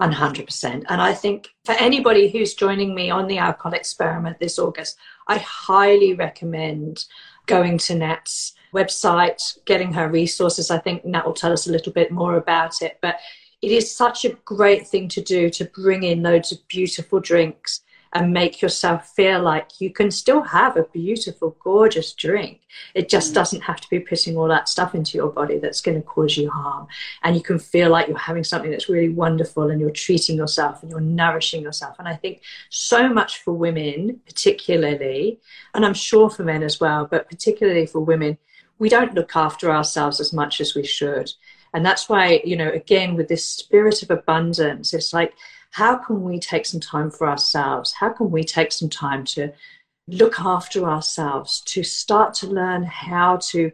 100%. 0.02 0.84
And 0.90 1.02
I 1.02 1.14
think 1.14 1.50
for 1.66 1.74
anybody 1.74 2.30
who's 2.30 2.54
joining 2.54 2.94
me 2.94 3.10
on 3.10 3.28
the 3.28 3.38
alcohol 3.38 3.74
experiment 3.74 4.40
this 4.40 4.60
August, 4.60 4.98
I 5.28 5.38
highly 5.38 6.14
recommend 6.14 7.06
going 7.46 7.78
to 7.78 7.96
Nat's 7.96 8.54
website, 8.74 9.58
getting 9.66 9.94
her 9.94 10.10
resources. 10.10 10.72
I 10.72 10.80
think 10.80 11.06
Nat 11.06 11.26
will 11.26 11.34
tell 11.34 11.54
us 11.54 11.68
a 11.68 11.72
little 11.72 11.94
bit 11.94 12.12
more 12.12 12.36
about 12.36 12.82
it. 12.82 12.98
But 13.02 13.20
it 13.62 13.72
is 13.72 13.96
such 13.96 14.26
a 14.26 14.38
great 14.46 14.88
thing 14.88 15.08
to 15.10 15.22
do 15.22 15.50
to 15.52 15.66
bring 15.66 16.04
in 16.04 16.24
loads 16.24 16.52
of 16.52 16.68
beautiful 16.68 17.20
drinks 17.20 17.82
and 18.14 18.32
make 18.32 18.62
yourself 18.62 19.10
feel 19.10 19.42
like 19.42 19.82
you 19.82 19.92
can 19.92 20.12
still 20.12 20.42
have 20.42 20.78
a 20.78 20.84
beautiful, 20.84 21.58
gorgeous 21.64 22.14
drink. 22.14 22.62
It 22.94 23.10
just 23.10 23.32
mm. 23.32 23.36
doesn't 23.36 23.62
have 23.62 23.82
to 23.82 23.90
be 23.90 24.00
putting 24.00 24.38
all 24.38 24.48
that 24.50 24.70
stuff 24.70 24.94
into 24.94 25.18
your 25.18 25.30
body 25.30 25.58
that's 25.58 25.82
going 25.82 25.98
to 25.98 26.04
cause 26.04 26.38
you 26.38 26.50
harm. 26.50 26.88
And 27.24 27.36
you 27.36 27.42
can 27.42 27.58
feel 27.58 27.90
like 27.90 28.08
you're 28.08 28.18
having 28.18 28.44
something 28.44 28.70
that's 28.70 28.90
really 28.90 29.10
wonderful 29.10 29.70
and 29.70 29.82
you're 29.82 29.92
treating 29.92 30.36
yourself 30.36 30.84
and 30.84 30.92
you're 30.92 31.02
nourishing 31.02 31.64
yourself. 31.64 31.96
And 32.00 32.08
I 32.08 32.16
think 32.16 32.42
so 32.70 33.10
much 33.12 33.40
for 33.40 33.54
women, 33.54 34.22
particularly, 34.26 35.40
and 35.74 35.84
I'm 35.84 35.96
sure 35.96 36.30
for 36.30 36.44
men 36.44 36.64
as 36.64 36.80
well, 36.80 37.08
but 37.10 37.30
particularly 37.30 37.88
for 37.88 38.00
women, 38.00 38.38
we 38.84 38.90
don't 38.90 39.16
look 39.16 39.34
after 39.38 39.72
ourselves 39.72 40.20
as 40.20 40.34
much 40.34 40.60
as 40.60 40.76
we 40.76 40.86
should. 40.86 41.32
And 41.74 41.86
that's 41.86 42.10
why, 42.10 42.42
you 42.44 42.58
know, 42.58 42.70
again, 42.70 43.16
with 43.16 43.30
this 43.30 43.46
spirit 43.46 44.04
of 44.04 44.12
abundance, 44.12 44.94
it's 44.94 45.14
like, 45.14 45.34
how 45.72 45.96
can 45.96 46.22
we 46.22 46.38
take 46.38 46.66
some 46.66 46.82
time 46.82 47.10
for 47.10 47.30
ourselves? 47.30 47.94
How 47.94 48.10
can 48.10 48.30
we 48.30 48.44
take 48.44 48.74
some 48.74 48.90
time 48.90 49.24
to 49.36 49.54
look 50.10 50.38
after 50.38 50.84
ourselves, 50.84 51.62
to 51.62 51.82
start 51.82 52.34
to 52.34 52.48
learn 52.48 52.84
how 52.84 53.38
to 53.52 53.72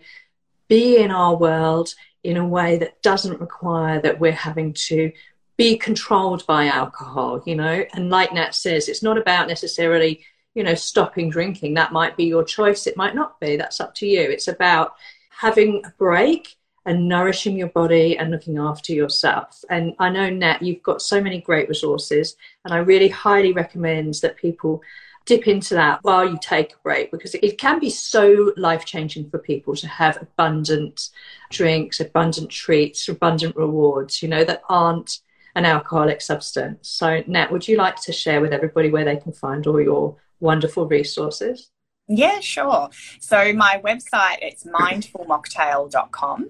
be 0.67 0.97
in 0.97 1.09
our 1.09 1.35
world 1.35 1.95
in 2.23 2.37
a 2.37 2.47
way 2.47 2.77
that 2.77 3.01
doesn't 3.01 3.41
require 3.41 3.99
that 4.01 4.19
we're 4.19 4.43
having 4.49 4.73
to 4.89 5.11
be 5.57 5.75
controlled 5.75 6.45
by 6.45 6.67
alcohol, 6.67 7.41
you 7.47 7.55
know? 7.55 7.83
And 7.95 8.11
like 8.11 8.31
Nat 8.31 8.53
says, 8.53 8.87
it's 8.87 9.01
not 9.01 9.17
about 9.17 9.47
necessarily, 9.47 10.23
you 10.59 10.65
know, 10.65 10.75
stopping 10.75 11.29
drinking. 11.29 11.73
That 11.75 11.93
might 11.93 12.17
be 12.17 12.25
your 12.25 12.43
choice, 12.43 12.85
it 12.85 12.97
might 12.97 13.15
not 13.15 13.39
be. 13.39 13.55
That's 13.55 13.79
up 13.79 13.95
to 13.95 14.05
you. 14.05 14.19
It's 14.19 14.49
about 14.49 14.95
having 15.29 15.81
a 15.85 15.93
break 15.97 16.57
and 16.85 17.07
nourishing 17.07 17.57
your 17.57 17.69
body 17.69 18.17
and 18.17 18.29
looking 18.29 18.57
after 18.57 18.91
yourself. 18.91 19.63
And 19.69 19.93
I 19.99 20.09
know, 20.09 20.29
Nat, 20.29 20.61
you've 20.61 20.83
got 20.83 21.01
so 21.01 21.21
many 21.21 21.39
great 21.39 21.69
resources, 21.69 22.35
and 22.65 22.73
I 22.73 22.79
really 22.79 23.07
highly 23.07 23.53
recommend 23.53 24.15
that 24.15 24.35
people 24.35 24.81
dip 25.25 25.47
into 25.47 25.75
that 25.75 25.99
while 26.01 26.29
you 26.29 26.37
take 26.41 26.73
a 26.73 26.83
break 26.83 27.09
because 27.09 27.35
it 27.35 27.57
can 27.57 27.79
be 27.79 27.89
so 27.89 28.51
life 28.57 28.83
changing 28.83 29.29
for 29.29 29.39
people 29.39 29.77
to 29.77 29.87
have 29.87 30.21
abundant 30.21 31.09
drinks, 31.51 32.01
abundant 32.01 32.49
treats, 32.49 33.07
abundant 33.07 33.55
rewards, 33.55 34.21
you 34.21 34.27
know, 34.27 34.43
that 34.43 34.63
aren't 34.67 35.19
an 35.55 35.63
alcoholic 35.63 36.19
substance. 36.19 36.89
So, 36.89 37.23
Nat, 37.27 37.49
would 37.49 37.65
you 37.65 37.77
like 37.77 38.01
to 38.01 38.11
share 38.11 38.41
with 38.41 38.51
everybody 38.51 38.89
where 38.89 39.05
they 39.05 39.15
can 39.15 39.31
find 39.31 39.65
all 39.65 39.79
your 39.79 40.17
wonderful 40.39 40.87
resources? 40.87 41.71
Yeah, 42.07 42.39
sure. 42.39 42.89
So 43.19 43.53
my 43.53 43.79
website 43.83 44.37
it's 44.41 44.63
mindfulmocktail.com 44.63 46.49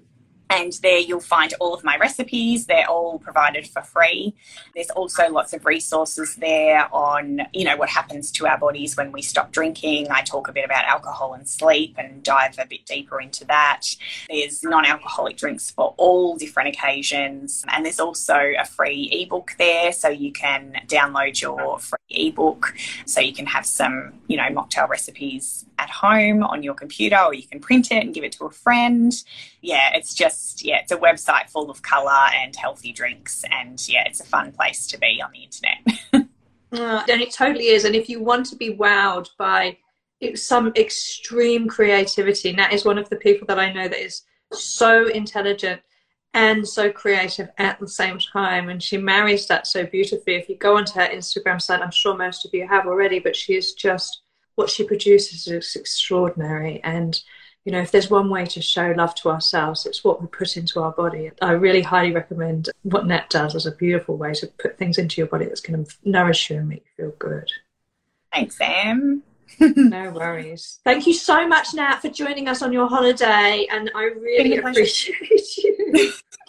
and 0.50 0.72
there 0.82 0.98
you'll 0.98 1.20
find 1.20 1.54
all 1.60 1.72
of 1.72 1.84
my 1.84 1.96
recipes. 1.96 2.66
They're 2.66 2.88
all 2.88 3.18
provided 3.18 3.66
for 3.68 3.82
free. 3.82 4.34
There's 4.74 4.90
also 4.90 5.30
lots 5.30 5.52
of 5.52 5.64
resources 5.64 6.34
there 6.36 6.92
on 6.92 7.42
you 7.54 7.64
know 7.64 7.76
what 7.76 7.88
happens 7.88 8.30
to 8.32 8.46
our 8.46 8.58
bodies 8.58 8.96
when 8.96 9.12
we 9.12 9.22
stop 9.22 9.52
drinking. 9.52 10.08
I 10.10 10.22
talk 10.22 10.48
a 10.48 10.52
bit 10.52 10.64
about 10.64 10.84
alcohol 10.84 11.34
and 11.34 11.48
sleep 11.48 11.94
and 11.96 12.22
dive 12.22 12.58
a 12.58 12.66
bit 12.66 12.84
deeper 12.84 13.20
into 13.20 13.44
that. 13.46 13.82
There's 14.28 14.62
non-alcoholic 14.62 15.36
drinks 15.36 15.70
for 15.70 15.94
all 15.96 16.36
different 16.36 16.70
occasions. 16.70 17.64
And 17.68 17.84
there's 17.84 18.00
also 18.00 18.38
a 18.58 18.64
free 18.64 19.08
ebook 19.12 19.54
there 19.58 19.92
so 19.92 20.08
you 20.08 20.32
can 20.32 20.80
download 20.86 21.40
your 21.40 21.78
free 21.78 21.98
ebook. 22.10 22.74
So 23.06 23.20
you 23.20 23.32
can 23.32 23.46
have 23.46 23.64
some 23.64 24.14
you 24.26 24.36
know 24.36 24.48
mocktail 24.50 24.88
recipes 24.88 25.64
at 25.82 25.90
home 25.90 26.42
on 26.42 26.62
your 26.62 26.74
computer 26.74 27.18
or 27.18 27.32
you 27.34 27.46
can 27.46 27.60
print 27.60 27.90
it 27.90 28.02
and 28.04 28.14
give 28.14 28.24
it 28.24 28.32
to 28.32 28.44
a 28.44 28.50
friend 28.50 29.24
yeah 29.60 29.90
it's 29.94 30.14
just 30.14 30.50
yeah, 30.64 30.78
it's 30.78 30.92
a 30.92 30.96
website 30.96 31.50
full 31.50 31.70
of 31.70 31.82
color 31.82 32.28
and 32.34 32.54
healthy 32.56 32.92
drinks, 32.92 33.44
and 33.50 33.86
yeah, 33.88 34.04
it's 34.06 34.20
a 34.20 34.24
fun 34.24 34.52
place 34.52 34.86
to 34.88 34.98
be 34.98 35.22
on 35.22 35.30
the 35.32 35.44
internet. 35.44 36.28
uh, 36.72 37.04
and 37.10 37.20
it 37.20 37.32
totally 37.32 37.68
is. 37.68 37.84
And 37.84 37.94
if 37.94 38.08
you 38.08 38.22
want 38.22 38.46
to 38.46 38.56
be 38.56 38.76
wowed 38.76 39.28
by 39.38 39.78
some 40.34 40.72
extreme 40.76 41.68
creativity, 41.68 42.52
Nat 42.52 42.72
is 42.72 42.84
one 42.84 42.98
of 42.98 43.08
the 43.08 43.16
people 43.16 43.46
that 43.46 43.58
I 43.58 43.72
know 43.72 43.88
that 43.88 44.00
is 44.00 44.22
so 44.52 45.08
intelligent 45.08 45.80
and 46.34 46.66
so 46.66 46.92
creative 46.92 47.48
at 47.58 47.80
the 47.80 47.88
same 47.88 48.18
time. 48.18 48.68
And 48.68 48.82
she 48.82 48.96
marries 48.96 49.46
that 49.48 49.66
so 49.66 49.84
beautifully. 49.84 50.36
If 50.36 50.48
you 50.48 50.56
go 50.56 50.76
onto 50.76 50.92
her 50.92 51.08
Instagram 51.08 51.60
site, 51.60 51.82
I'm 51.82 51.90
sure 51.90 52.16
most 52.16 52.44
of 52.44 52.54
you 52.54 52.68
have 52.68 52.86
already, 52.86 53.18
but 53.18 53.34
she 53.34 53.56
is 53.56 53.72
just 53.72 54.22
what 54.60 54.68
she 54.68 54.84
produces 54.84 55.46
is 55.48 55.74
extraordinary. 55.74 56.82
And 56.84 57.18
you 57.64 57.72
know, 57.72 57.80
if 57.80 57.90
there's 57.90 58.10
one 58.10 58.28
way 58.28 58.44
to 58.44 58.60
show 58.60 58.92
love 58.94 59.14
to 59.16 59.30
ourselves, 59.30 59.86
it's 59.86 60.04
what 60.04 60.20
we 60.20 60.26
put 60.26 60.56
into 60.58 60.80
our 60.80 60.92
body. 60.92 61.30
I 61.40 61.52
really 61.52 61.80
highly 61.80 62.12
recommend 62.12 62.68
what 62.82 63.06
Nat 63.06 63.30
does 63.30 63.54
as 63.54 63.64
a 63.64 63.72
beautiful 63.72 64.18
way 64.18 64.34
to 64.34 64.46
put 64.58 64.76
things 64.76 64.98
into 64.98 65.18
your 65.18 65.28
body 65.28 65.46
that's 65.46 65.62
going 65.62 65.84
to 65.84 65.94
nourish 66.04 66.50
you 66.50 66.58
and 66.58 66.68
make 66.68 66.84
you 66.84 67.04
feel 67.04 67.14
good. 67.18 67.50
Thanks, 68.32 68.58
Sam. 68.58 69.22
no 69.60 70.10
worries. 70.10 70.80
Thank 70.84 71.06
you 71.06 71.14
so 71.14 71.48
much, 71.48 71.74
Nat, 71.74 72.00
for 72.00 72.10
joining 72.10 72.48
us 72.48 72.62
on 72.62 72.72
your 72.72 72.88
holiday, 72.88 73.66
and 73.70 73.90
I 73.94 74.04
really 74.04 74.56
appreciate 74.58 75.56
you. 75.58 76.12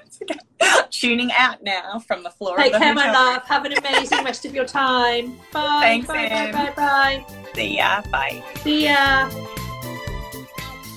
Tuning 0.90 1.30
out 1.32 1.62
now 1.62 1.98
from 1.98 2.22
the 2.22 2.30
floor. 2.30 2.56
Take 2.56 2.72
the 2.72 2.78
care, 2.78 2.94
my 2.94 3.10
love. 3.10 3.42
Have 3.44 3.64
an 3.64 3.72
amazing 3.72 4.24
rest 4.24 4.44
of 4.44 4.54
your 4.54 4.64
time. 4.64 5.36
Bye. 5.52 5.80
Thanks, 5.80 6.06
bye, 6.06 6.28
Sam. 6.28 6.52
bye, 6.52 6.66
bye, 6.66 7.24
bye. 7.24 7.26
See 7.54 7.76
ya. 7.76 8.02
Bye. 8.10 8.42
See 8.62 8.84
ya. 8.84 9.30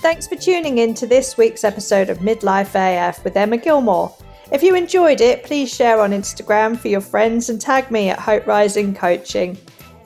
Thanks 0.01 0.27
for 0.27 0.35
tuning 0.35 0.77
in 0.77 0.93
to 0.95 1.07
this 1.07 1.35
week's 1.37 1.63
episode 1.63 2.09
of 2.09 2.19
Midlife 2.19 2.75
AF 2.75 3.23
with 3.23 3.35
Emma 3.35 3.57
Gilmore. 3.57 4.15
If 4.51 4.61
you 4.61 4.75
enjoyed 4.75 5.21
it, 5.21 5.43
please 5.43 5.73
share 5.73 5.99
on 5.99 6.11
Instagram 6.11 6.77
for 6.77 6.89
your 6.89 7.01
friends 7.01 7.49
and 7.49 7.59
tag 7.59 7.89
me 7.89 8.09
at 8.09 8.19
Hope 8.19 8.45
Rising 8.45 8.93
Coaching. 8.93 9.57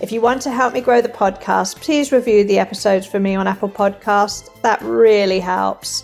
If 0.01 0.13
you 0.13 0.21
want 0.21 0.41
to 0.43 0.51
help 0.51 0.73
me 0.73 0.79
grow 0.79 1.01
the 1.01 1.09
podcast, 1.09 1.81
please 1.81 2.13
review 2.13 2.45
the 2.45 2.57
episodes 2.57 3.05
for 3.05 3.19
me 3.19 3.35
on 3.35 3.47
Apple 3.47 3.67
Podcasts. 3.67 4.49
That 4.61 4.81
really 4.81 5.41
helps. 5.41 6.03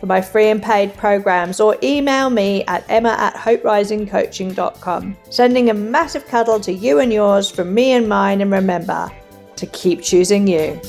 for 0.00 0.06
my 0.06 0.22
free 0.22 0.48
and 0.48 0.62
paid 0.62 0.96
programs 0.96 1.60
or 1.60 1.76
email 1.82 2.30
me 2.30 2.64
at 2.64 2.82
emma 2.88 3.14
at 3.18 3.34
hoperisingcoaching.com. 3.34 5.16
Sending 5.28 5.68
a 5.68 5.74
massive 5.74 6.26
cuddle 6.26 6.58
to 6.60 6.72
you 6.72 6.98
and 6.98 7.12
yours 7.12 7.50
from 7.50 7.74
me 7.74 7.92
and 7.92 8.08
mine, 8.08 8.40
and 8.40 8.50
remember 8.50 9.10
to 9.56 9.66
keep 9.66 10.00
choosing 10.02 10.46
you. 10.46 10.80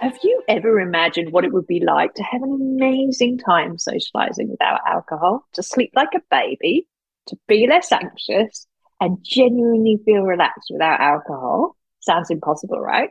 Have 0.00 0.16
you 0.22 0.40
ever 0.48 0.78
imagined 0.78 1.32
what 1.32 1.44
it 1.44 1.52
would 1.52 1.66
be 1.66 1.82
like 1.84 2.14
to 2.14 2.22
have 2.22 2.42
an 2.42 2.52
amazing 2.52 3.38
time 3.38 3.76
socializing 3.76 4.50
without 4.50 4.78
alcohol, 4.86 5.44
to 5.54 5.64
sleep 5.64 5.90
like 5.96 6.14
a 6.14 6.20
baby, 6.30 6.86
to 7.26 7.36
be 7.48 7.66
less 7.66 7.90
anxious, 7.90 8.68
and 9.02 9.18
genuinely 9.24 9.98
feel 10.04 10.22
relaxed 10.22 10.70
without 10.70 11.00
alcohol? 11.00 11.76
Sounds 11.98 12.30
impossible, 12.30 12.80
right? 12.80 13.10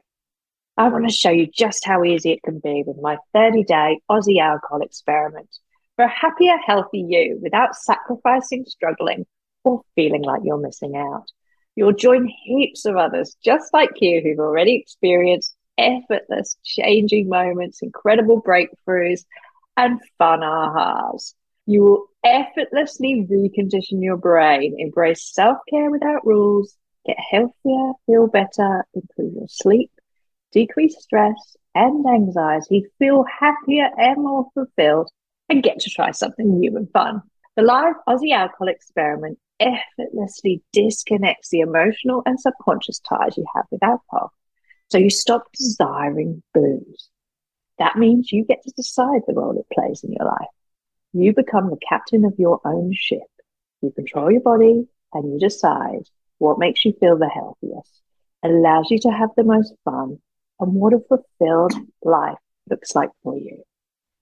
I 0.78 0.88
want 0.88 1.06
to 1.06 1.14
show 1.14 1.32
you 1.32 1.48
just 1.48 1.86
how 1.86 2.06
easy 2.06 2.32
it 2.32 2.44
can 2.44 2.60
be 2.60 2.84
with 2.88 2.96
my 3.02 3.18
30 3.34 3.66
day 3.66 4.00
Aussie 4.10 4.40
alcohol 4.40 4.82
experiment, 4.82 5.50
for 5.98 6.06
a 6.06 6.10
happier, 6.10 6.56
healthy 6.66 7.06
you 7.06 7.40
without 7.42 7.76
sacrificing, 7.76 8.64
struggling, 8.66 9.26
or 9.66 9.82
feeling 9.96 10.24
like 10.24 10.42
you're 10.46 10.58
missing 10.58 10.96
out. 10.96 11.28
You'll 11.76 11.92
join 11.92 12.26
heaps 12.26 12.86
of 12.86 12.96
others 12.96 13.36
just 13.44 13.74
like 13.74 13.92
you 14.00 14.22
who've 14.22 14.40
already 14.40 14.76
experienced 14.76 15.54
effortless 15.78 16.56
changing 16.64 17.28
moments, 17.28 17.82
incredible 17.82 18.42
breakthroughs, 18.42 19.26
and 19.76 20.00
fun 20.18 20.40
ahas. 20.40 21.34
You 21.72 21.84
will 21.84 22.08
effortlessly 22.26 23.26
recondition 23.32 24.04
your 24.04 24.18
brain, 24.18 24.76
embrace 24.78 25.34
self 25.34 25.58
care 25.70 25.90
without 25.90 26.26
rules, 26.26 26.76
get 27.06 27.16
healthier, 27.18 27.94
feel 28.06 28.28
better, 28.28 28.86
improve 28.94 29.36
your 29.36 29.48
sleep, 29.48 29.90
decrease 30.52 30.98
stress 31.02 31.56
and 31.74 32.06
anxiety, 32.06 32.88
feel 33.00 33.24
happier 33.24 33.88
and 33.98 34.18
more 34.22 34.48
fulfilled, 34.54 35.10
and 35.48 35.64
get 35.64 35.80
to 35.80 35.90
try 35.90 36.12
something 36.12 36.60
new 36.60 36.76
and 36.76 36.92
fun. 36.92 37.22
The 37.56 37.64
live 37.64 37.96
Aussie 38.06 38.34
alcohol 38.34 38.68
experiment 38.68 39.40
effortlessly 39.62 40.62
disconnects 40.74 41.52
the 41.52 41.62
emotional 41.62 42.22
and 42.26 42.38
subconscious 42.38 43.00
ties 43.00 43.38
you 43.38 43.46
have 43.56 43.64
with 43.72 43.82
alcohol. 43.82 44.34
So 44.90 44.98
you 44.98 45.10
stop 45.10 45.46
desiring 45.58 46.44
booze. 46.54 47.08
That 47.80 47.96
means 47.98 48.34
you 48.34 48.44
get 48.44 48.62
to 48.64 48.74
decide 48.76 49.22
the 49.26 49.36
role 49.36 49.58
it 49.58 49.74
plays 49.74 50.04
in 50.04 50.12
your 50.12 50.26
life. 50.26 50.50
You 51.14 51.34
become 51.34 51.70
the 51.70 51.80
captain 51.88 52.26
of 52.26 52.36
your 52.38 52.62
own 52.64 52.94
ship. 52.94 53.20
You 53.82 53.92
control 53.92 54.32
your 54.32 54.42
body 54.42 54.88
and 55.14 55.34
you 55.34 55.40
decide 55.40 56.04
what 56.38 56.60
makes 56.60 56.86
you 56.86 56.94
feel 57.00 57.18
the 57.18 57.30
healthiest, 57.30 58.02
allows 58.44 58.90
you 58.90 59.00
to 59.00 59.10
have 59.10 59.30
the 59.36 59.44
most 59.44 59.74
fun, 59.86 60.20
and 60.60 60.74
what 60.74 60.94
a 60.94 61.00
fulfilled 61.00 61.74
life 62.04 62.38
looks 62.70 62.96
like 62.96 63.10
for 63.24 63.38
you. 63.38 63.64